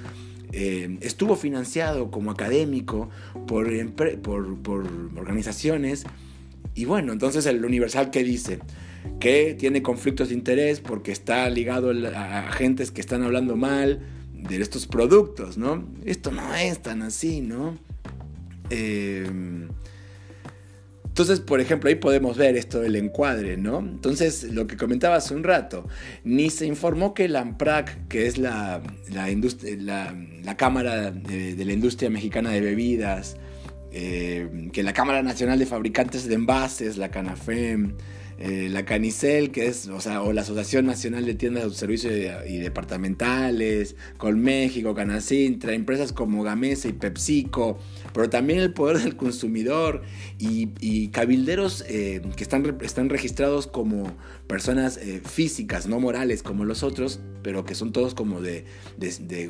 eh, 0.53 0.99
estuvo 1.01 1.37
financiado 1.37 2.11
como 2.11 2.31
académico 2.31 3.11
por, 3.47 3.69
por, 4.23 4.87
organizaciones. 5.17 6.05
Y 6.75 6.85
bueno, 6.85 7.13
entonces 7.13 7.47
el 7.47 7.65
Universal, 7.65 8.11
¿qué 8.11 8.23
dice? 8.23 8.61
Que 9.19 9.55
tiene 9.55 9.83
conflictos 9.83 10.29
de 10.29 10.35
interés 10.35 10.81
porque 10.81 11.11
está 11.11 11.49
ligado 11.49 11.91
a 12.15 12.49
agentes 12.49 12.91
que 12.91 13.01
están 13.01 13.23
hablando 13.23 13.57
mal 13.57 14.01
de 14.35 14.61
estos 14.61 14.87
productos, 14.87 15.57
¿no? 15.57 15.85
Esto 16.05 16.31
no 16.31 16.55
es 16.55 16.81
tan 16.83 17.03
así, 17.03 17.41
¿no? 17.41 17.77
Eh, 18.71 19.27
entonces, 21.17 21.41
por 21.41 21.63
ejemplo, 21.63 21.89
ahí 21.89 21.95
podemos 21.95 22.37
ver 22.37 22.59
esto 22.59 22.79
del 22.79 22.95
encuadre, 22.95 23.57
¿no? 23.57 23.79
Entonces, 23.79 24.45
lo 24.53 24.67
que 24.67 24.77
comentaba 24.77 25.17
hace 25.17 25.35
un 25.35 25.45
rato, 25.45 25.89
ni 26.25 26.51
se 26.51 26.67
informó 26.67 27.15
que 27.15 27.27
la 27.27 27.41
AMPRAC, 27.41 28.07
que 28.09 28.27
es 28.27 28.37
la, 28.37 28.83
la, 29.09 30.57
Cámara 30.59 31.11
de, 31.11 31.65
la 31.65 31.73
Industria 31.73 32.11
Mexicana 32.11 32.51
de 32.51 32.61
Bebidas, 32.61 33.39
eh, 33.93 34.69
que 34.75 34.83
la 34.83 34.93
Cámara 34.93 35.23
Nacional 35.23 35.59
de 35.59 35.65
Fabricantes 35.65 36.29
de 36.29 36.35
Envases, 36.35 36.99
la 36.99 37.11
CANAFEM, 37.11 37.95
eh, 38.38 38.68
la 38.70 38.85
Canicel, 38.85 39.51
que 39.51 39.66
es, 39.66 39.88
o 39.88 40.01
sea, 40.01 40.22
o 40.22 40.33
la 40.33 40.42
Asociación 40.42 40.85
Nacional 40.85 41.25
de 41.25 41.35
Tiendas 41.35 41.64
de 41.64 41.75
Servicios 41.75 42.12
y 42.46 42.59
Departamentales, 42.59 43.96
Colméxico, 44.18 44.94
Canacintra, 44.94 45.72
empresas 45.72 46.12
como 46.12 46.42
Gamesa 46.42 46.88
y 46.88 46.92
PepsiCo, 46.92 47.79
pero 48.12 48.29
también 48.29 48.59
el 48.59 48.75
poder 48.75 48.99
del 48.99 49.16
consumidor 49.16 50.03
y, 50.38 51.09
cabilderos 51.09 51.85
eh, 51.88 52.20
que 52.37 52.42
están, 52.42 52.77
están 52.83 53.09
registrados 53.09 53.66
como 53.66 54.14
personas 54.47 54.97
eh, 54.99 55.21
físicas, 55.25 55.87
no 55.87 56.01
morales 56.01 56.43
como 56.43 56.65
los 56.65 56.83
otros, 56.83 57.21
pero 57.43 57.65
que 57.65 57.75
son 57.75 57.93
todos 57.93 58.15
como 58.15 58.41
de, 58.41 58.65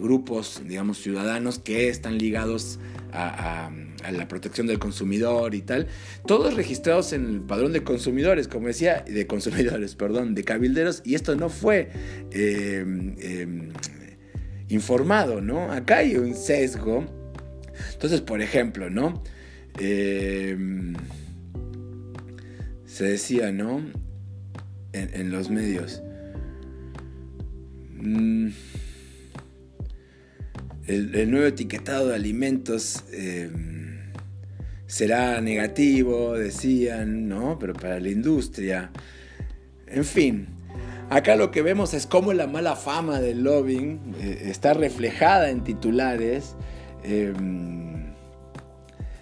grupos, 0.00 0.62
digamos, 0.66 0.98
ciudadanos 0.98 1.58
que 1.58 1.88
están 1.88 2.18
ligados 2.18 2.78
a, 3.12 3.70
la 4.12 4.28
protección 4.28 4.66
del 4.66 4.78
consumidor 4.78 5.54
y 5.54 5.62
tal, 5.62 5.88
todos 6.26 6.54
registrados 6.54 7.12
en 7.12 7.26
el 7.26 7.40
padrón 7.40 7.72
de 7.72 7.82
consumidores, 7.82 8.48
como 8.48 8.68
decía, 8.68 9.02
de 9.06 9.26
consumidores, 9.26 9.94
perdón, 9.96 10.34
de 10.34 10.44
cabilderos, 10.44 11.02
y 11.04 11.14
esto 11.14 11.34
no 11.36 11.48
fue 11.48 11.90
em, 12.30 13.16
em, 13.18 13.72
informado, 14.68 15.40
¿no? 15.40 15.72
Acá 15.72 15.98
hay 15.98 16.16
un 16.16 16.34
sesgo. 16.34 17.04
Entonces, 17.92 18.20
por 18.20 18.42
ejemplo, 18.42 18.90
¿no? 18.90 19.22
Em, 19.78 20.94
se 22.84 23.04
decía, 23.04 23.52
¿no? 23.52 23.82
En, 24.96 25.30
los 25.30 25.50
medios. 25.50 26.02
Mm, 27.92 28.48
el, 30.86 31.30
nuevo 31.30 31.46
etiquetado 31.46 32.08
de 32.08 32.14
alimentos 32.14 33.04
será 34.86 35.40
negativo, 35.40 36.34
decían, 36.34 37.28
¿no? 37.28 37.58
Pero 37.58 37.74
para 37.74 38.00
la 38.00 38.08
industria. 38.08 38.90
En 39.86 40.04
fin, 40.04 40.46
acá 41.10 41.36
lo 41.36 41.50
que 41.50 41.62
vemos 41.62 41.94
es 41.94 42.06
cómo 42.06 42.32
la 42.32 42.46
mala 42.46 42.76
fama 42.76 43.20
del 43.20 43.42
lobbying 43.42 44.14
eh, 44.20 44.42
está 44.46 44.74
reflejada 44.74 45.50
en 45.50 45.64
titulares. 45.64 46.54
Em, 47.04 48.14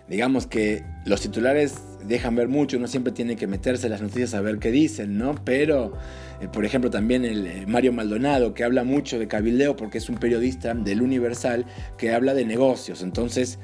digamos 0.09 0.47
que 0.47 0.85
los 1.07 1.21
titulares 1.21 1.75
dejan 2.07 2.37
ver 2.37 2.49
mucho, 2.49 2.77
uno 2.77 2.87
siempre 2.87 3.13
tiene 3.13 3.37
que 3.37 3.47
meterse 3.47 3.87
en 3.87 3.93
las 3.93 4.03
noticias 4.03 4.35
a 4.35 4.41
ver 4.41 4.59
qué 4.59 4.71
dicen, 4.71 5.19
¿no? 5.19 5.35
Pero, 5.45 5.93
eh, 6.41 6.49
por 6.49 6.65
ejemplo, 6.65 6.91
también 6.91 7.25
el 7.25 7.47
eh, 7.47 7.65
Mario 7.67 7.93
Maldonado, 7.93 8.55
que 8.55 8.65
habla 8.65 8.85
mucho 8.85 9.19
de 9.19 9.29
cabildeo 9.29 9.77
porque 9.77 9.99
es 9.99 10.09
un 10.09 10.17
periodista 10.17 10.75
del 10.75 11.03
Universal 11.03 11.67
que 11.99 12.13
habla 12.13 12.35
de 12.35 12.45
negocios. 12.45 13.03
Entonces, 13.03 13.59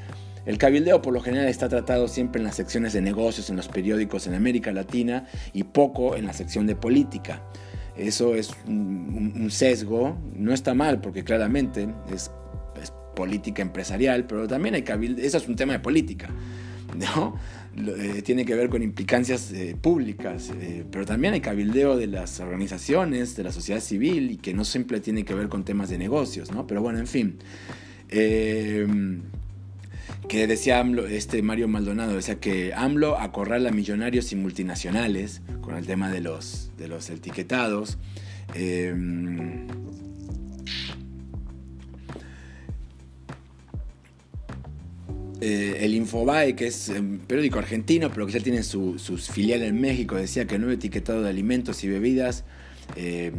el 0.46 0.58
cabildeo 0.58 1.02
por 1.02 1.12
lo 1.12 1.20
general 1.20 1.48
está 1.48 1.68
tratado 1.68 2.08
siempre 2.08 2.40
en 2.40 2.44
las 2.44 2.56
secciones 2.56 2.92
de 2.92 3.02
negocios 3.02 3.50
en 3.50 3.56
los 3.56 3.68
periódicos 3.68 4.26
en 4.26 4.34
América 4.34 4.72
Latina 4.72 5.26
y 5.52 5.64
poco 5.64 6.16
en 6.16 6.26
la 6.26 6.32
sección 6.32 6.66
de 6.66 6.76
política. 6.76 7.42
eso 7.96 8.34
es 8.34 8.50
un, 8.66 9.48
sesgo, 9.50 10.16
no 10.34 10.54
está 10.54 10.74
mal 10.74 11.00
porque 11.00 11.24
claramente 11.24 11.88
es, 12.12 12.30
política 13.14 13.60
empresarial, 13.60 14.24
pero 14.24 14.48
también 14.48 14.76
hay 14.76 14.82
cabildeo, 14.82 15.26
eso 15.26 15.36
es 15.36 15.46
un 15.46 15.56
tema 15.56 15.74
de 15.74 15.80
política, 15.80 16.30
¿no? 16.96 17.36
Eh, 17.76 18.22
tiene 18.22 18.44
que 18.44 18.54
ver 18.54 18.68
con 18.68 18.82
implicancias 18.82 19.52
eh, 19.52 19.76
públicas, 19.80 20.50
eh, 20.60 20.84
pero 20.90 21.06
también 21.06 21.34
hay 21.34 21.40
cabildeo 21.40 21.96
de 21.96 22.08
las 22.08 22.40
organizaciones, 22.40 23.36
de 23.36 23.44
la 23.44 23.52
sociedad 23.52 23.80
civil 23.80 24.32
y 24.32 24.36
que 24.38 24.52
no 24.54 24.64
siempre 24.64 25.00
tiene 25.00 25.24
que 25.24 25.34
ver 25.34 25.48
con 25.48 25.64
temas 25.64 25.88
de 25.88 25.96
negocios, 25.96 26.50
¿no? 26.50 26.66
Pero 26.66 26.82
bueno, 26.82 26.98
en 26.98 27.06
fin. 27.06 27.38
que 30.28 30.46
decía 30.46 30.80
AMLO, 30.80 31.06
este 31.06 31.42
Mario 31.42 31.68
Maldonado, 31.68 32.14
decía 32.14 32.40
que 32.40 32.72
AMLO 32.74 33.18
acorrala 33.18 33.70
a 33.70 33.72
millonarios 33.72 34.32
y 34.32 34.36
multinacionales 34.36 35.40
con 35.60 35.76
el 35.76 35.86
tema 35.86 36.10
de 36.10 36.20
los, 36.20 36.70
de 36.76 36.88
los 36.88 37.08
etiquetados. 37.10 37.98
Eh, 45.40 45.78
el 45.80 45.94
Infobae, 45.94 46.54
que 46.54 46.66
es 46.66 46.90
un 46.90 47.20
periódico 47.26 47.58
argentino, 47.58 48.10
pero 48.10 48.26
que 48.26 48.32
ya 48.32 48.40
tiene 48.40 48.62
su, 48.62 48.98
sus 48.98 49.30
filial 49.30 49.62
en 49.62 49.80
México, 49.80 50.16
decía 50.16 50.46
que 50.46 50.56
el 50.56 50.60
nuevo 50.60 50.74
etiquetado 50.74 51.22
de 51.22 51.30
alimentos 51.30 51.82
y 51.82 51.88
bebidas 51.88 52.44
eh, 52.94 53.32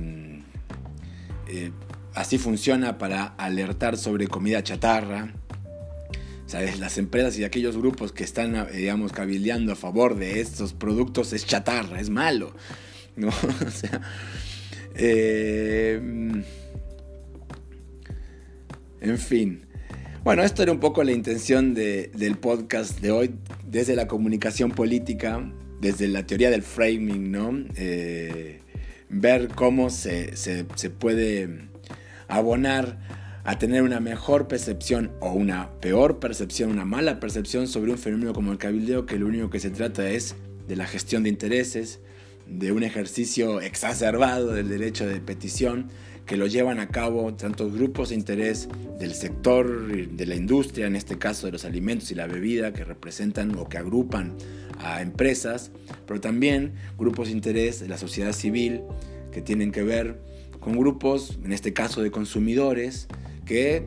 eh, 1.47 1.71
así 2.15 2.39
funciona 2.39 2.97
para 2.97 3.25
alertar 3.25 3.97
sobre 3.97 4.27
comida 4.27 4.63
chatarra. 4.63 5.33
¿Sabes? 6.47 6.79
Las 6.79 6.97
empresas 6.97 7.37
y 7.37 7.45
aquellos 7.45 7.77
grupos 7.77 8.11
que 8.11 8.25
están, 8.25 8.67
digamos, 8.73 9.13
cabildeando 9.13 9.71
a 9.71 9.75
favor 9.75 10.17
de 10.17 10.41
estos 10.41 10.73
productos 10.73 11.31
es 11.31 11.45
chatarra, 11.45 12.01
es 12.01 12.09
malo. 12.09 12.53
¿no? 13.15 13.29
sea, 13.71 14.01
en 19.01 19.17
fin. 19.17 19.70
Bueno, 20.23 20.43
esto 20.43 20.61
era 20.61 20.71
un 20.71 20.79
poco 20.79 21.03
la 21.03 21.13
intención 21.13 21.73
del 21.73 22.37
podcast 22.39 22.99
de 22.99 23.09
hoy, 23.09 23.31
desde 23.65 23.95
la 23.95 24.07
comunicación 24.07 24.69
política, 24.69 25.51
desde 25.79 26.07
la 26.07 26.27
teoría 26.27 26.51
del 26.51 26.61
framing, 26.61 27.31
¿no? 27.31 27.65
Eh, 27.75 28.59
ver 29.09 29.47
cómo 29.47 29.89
se, 29.89 30.31
puede 30.99 31.69
abonar 32.27 32.99
a 33.43 33.57
tener 33.57 33.81
una 33.81 33.99
mejor 33.99 34.47
percepción 34.47 35.09
o 35.21 35.31
una 35.31 35.71
peor 35.79 36.19
percepción, 36.19 36.69
una 36.69 36.85
mala 36.85 37.19
percepción 37.19 37.67
sobre 37.67 37.91
un 37.91 37.97
fenómeno 37.97 38.31
como 38.31 38.51
el 38.51 38.59
cabildeo, 38.59 39.07
que 39.07 39.17
lo 39.17 39.25
único 39.25 39.49
que 39.49 39.59
se 39.59 39.71
trata 39.71 40.07
es 40.07 40.35
de 40.67 40.75
la 40.75 40.85
gestión 40.85 41.23
de 41.23 41.29
intereses, 41.29 41.99
de 42.45 42.71
un 42.71 42.83
ejercicio 42.83 43.59
exacerbado 43.59 44.53
del 44.53 44.69
derecho 44.69 45.07
de 45.07 45.19
petición 45.19 45.87
que 46.31 46.37
lo 46.37 46.47
llevan 46.47 46.79
a 46.79 46.87
cabo 46.87 47.33
tantos 47.33 47.73
grupos 47.73 48.07
de 48.07 48.15
interés 48.15 48.69
del 48.97 49.13
sector 49.13 49.91
de 49.91 50.25
la 50.25 50.33
industria, 50.33 50.87
en 50.87 50.95
este 50.95 51.17
caso 51.17 51.45
de 51.45 51.51
los 51.51 51.65
alimentos 51.65 52.09
y 52.09 52.15
la 52.15 52.25
bebida, 52.25 52.71
que 52.71 52.85
representan 52.85 53.53
o 53.57 53.67
que 53.67 53.77
agrupan 53.77 54.37
a 54.79 55.01
empresas, 55.01 55.73
pero 56.07 56.21
también 56.21 56.71
grupos 56.97 57.27
de 57.27 57.33
interés 57.33 57.81
de 57.81 57.89
la 57.89 57.97
sociedad 57.97 58.31
civil 58.31 58.79
que 59.33 59.41
tienen 59.41 59.73
que 59.73 59.83
ver 59.83 60.21
con 60.61 60.77
grupos, 60.77 61.37
en 61.43 61.51
este 61.51 61.73
caso 61.73 62.01
de 62.01 62.11
consumidores, 62.11 63.09
que 63.45 63.85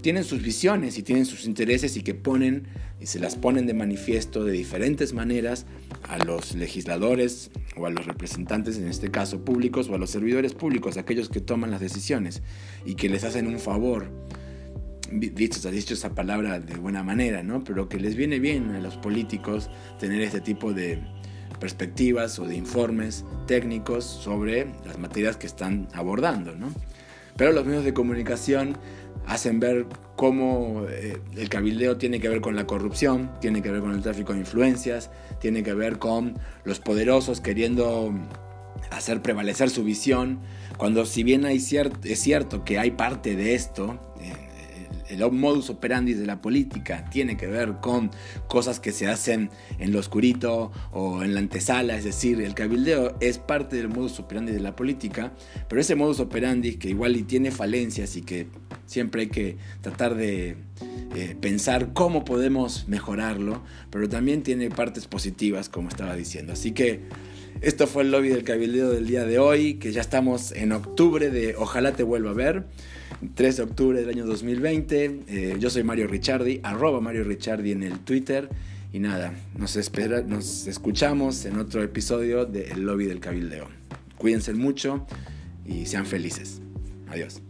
tienen 0.00 0.24
sus 0.24 0.40
visiones 0.40 0.96
y 0.96 1.02
tienen 1.02 1.26
sus 1.26 1.44
intereses 1.44 1.98
y 1.98 2.02
que 2.02 2.14
ponen 2.14 2.68
y 3.02 3.06
se 3.06 3.18
las 3.18 3.36
ponen 3.36 3.66
de 3.66 3.74
manifiesto 3.74 4.44
de 4.44 4.52
diferentes 4.52 5.12
maneras 5.12 5.66
a 6.08 6.18
los 6.18 6.54
legisladores 6.54 7.50
o 7.76 7.86
a 7.86 7.90
los 7.90 8.06
representantes, 8.06 8.78
en 8.78 8.88
este 8.88 9.10
caso 9.10 9.44
públicos, 9.44 9.88
o 9.88 9.94
a 9.94 9.98
los 9.98 10.10
servidores 10.10 10.54
públicos, 10.54 10.96
aquellos 10.96 11.28
que 11.28 11.40
toman 11.40 11.70
las 11.70 11.80
decisiones 11.80 12.42
y 12.84 12.94
que 12.94 13.08
les 13.08 13.24
hacen 13.24 13.46
un 13.46 13.58
favor. 13.58 14.10
Dicho, 15.10 15.70
dicho 15.70 15.94
esa 15.94 16.14
palabra 16.14 16.58
de 16.58 16.74
buena 16.76 17.02
manera, 17.02 17.42
¿no? 17.42 17.62
Pero 17.64 17.88
que 17.88 18.00
les 18.00 18.16
viene 18.16 18.38
bien 18.38 18.70
a 18.70 18.80
los 18.80 18.96
políticos 18.96 19.68
tener 19.98 20.22
este 20.22 20.40
tipo 20.40 20.72
de 20.72 21.00
perspectivas 21.60 22.38
o 22.38 22.46
de 22.46 22.56
informes 22.56 23.24
técnicos 23.46 24.04
sobre 24.04 24.66
las 24.86 24.98
materias 24.98 25.36
que 25.36 25.46
están 25.46 25.86
abordando, 25.92 26.56
¿no? 26.56 26.72
Pero 27.36 27.52
los 27.52 27.64
medios 27.64 27.84
de 27.84 27.94
comunicación 27.94 28.76
hacen 29.26 29.60
ver 29.60 29.86
cómo 30.16 30.84
eh, 30.88 31.18
el 31.36 31.48
cabildeo 31.48 31.96
tiene 31.96 32.20
que 32.20 32.28
ver 32.28 32.40
con 32.40 32.56
la 32.56 32.66
corrupción, 32.66 33.30
tiene 33.40 33.62
que 33.62 33.70
ver 33.70 33.80
con 33.80 33.92
el 33.92 34.02
tráfico 34.02 34.32
de 34.32 34.40
influencias, 34.40 35.10
tiene 35.40 35.62
que 35.62 35.74
ver 35.74 35.98
con 35.98 36.38
los 36.64 36.80
poderosos 36.80 37.40
queriendo 37.40 38.12
hacer 38.90 39.22
prevalecer 39.22 39.70
su 39.70 39.84
visión, 39.84 40.40
cuando 40.76 41.06
si 41.06 41.22
bien 41.22 41.44
es 41.44 41.68
cierto 41.68 42.64
que 42.64 42.78
hay 42.78 42.92
parte 42.92 43.36
de 43.36 43.54
esto, 43.54 43.98
el 45.12 45.30
modus 45.30 45.70
operandi 45.70 46.14
de 46.14 46.26
la 46.26 46.40
política 46.40 47.04
tiene 47.10 47.36
que 47.36 47.46
ver 47.46 47.74
con 47.80 48.10
cosas 48.48 48.80
que 48.80 48.92
se 48.92 49.08
hacen 49.08 49.50
en 49.78 49.92
lo 49.92 49.98
oscurito 49.98 50.72
o 50.92 51.22
en 51.22 51.34
la 51.34 51.40
antesala, 51.40 51.96
es 51.96 52.04
decir, 52.04 52.40
el 52.40 52.54
cabildeo 52.54 53.16
es 53.20 53.38
parte 53.38 53.76
del 53.76 53.88
modus 53.88 54.18
operandi 54.18 54.52
de 54.52 54.60
la 54.60 54.74
política, 54.74 55.32
pero 55.68 55.80
ese 55.80 55.94
modus 55.94 56.20
operandi 56.20 56.76
que 56.76 56.88
igual 56.90 57.16
y 57.16 57.22
tiene 57.22 57.50
falencias 57.50 58.16
y 58.16 58.22
que 58.22 58.46
siempre 58.86 59.22
hay 59.22 59.28
que 59.28 59.56
tratar 59.80 60.14
de 60.14 60.56
eh, 61.14 61.36
pensar 61.40 61.92
cómo 61.92 62.24
podemos 62.24 62.88
mejorarlo, 62.88 63.62
pero 63.90 64.08
también 64.08 64.42
tiene 64.42 64.70
partes 64.70 65.06
positivas, 65.06 65.68
como 65.68 65.88
estaba 65.88 66.16
diciendo. 66.16 66.52
Así 66.52 66.72
que 66.72 67.02
esto 67.60 67.86
fue 67.86 68.02
el 68.02 68.10
lobby 68.10 68.28
del 68.28 68.44
cabildeo 68.44 68.90
del 68.90 69.06
día 69.06 69.24
de 69.24 69.38
hoy, 69.38 69.74
que 69.74 69.92
ya 69.92 70.00
estamos 70.00 70.52
en 70.52 70.72
octubre 70.72 71.30
de 71.30 71.54
Ojalá 71.56 71.92
te 71.92 72.02
vuelva 72.02 72.30
a 72.30 72.34
ver. 72.34 72.64
3 73.34 73.56
de 73.56 73.62
octubre 73.62 74.00
del 74.00 74.08
año 74.08 74.26
2020. 74.26 75.20
Eh, 75.28 75.56
yo 75.58 75.70
soy 75.70 75.82
Mario 75.82 76.06
Ricciardi, 76.06 76.60
arroba 76.62 77.00
Mario 77.00 77.24
Ricciardi 77.24 77.72
en 77.72 77.82
el 77.82 78.00
Twitter. 78.00 78.48
Y 78.92 78.98
nada, 78.98 79.32
nos, 79.56 79.76
espera, 79.76 80.22
nos 80.22 80.66
escuchamos 80.66 81.44
en 81.44 81.58
otro 81.58 81.82
episodio 81.82 82.44
de 82.44 82.70
El 82.72 82.82
Lobby 82.82 83.06
del 83.06 83.20
Cabildeo. 83.20 83.68
Cuídense 84.18 84.52
mucho 84.54 85.06
y 85.64 85.86
sean 85.86 86.04
felices. 86.04 86.60
Adiós. 87.08 87.40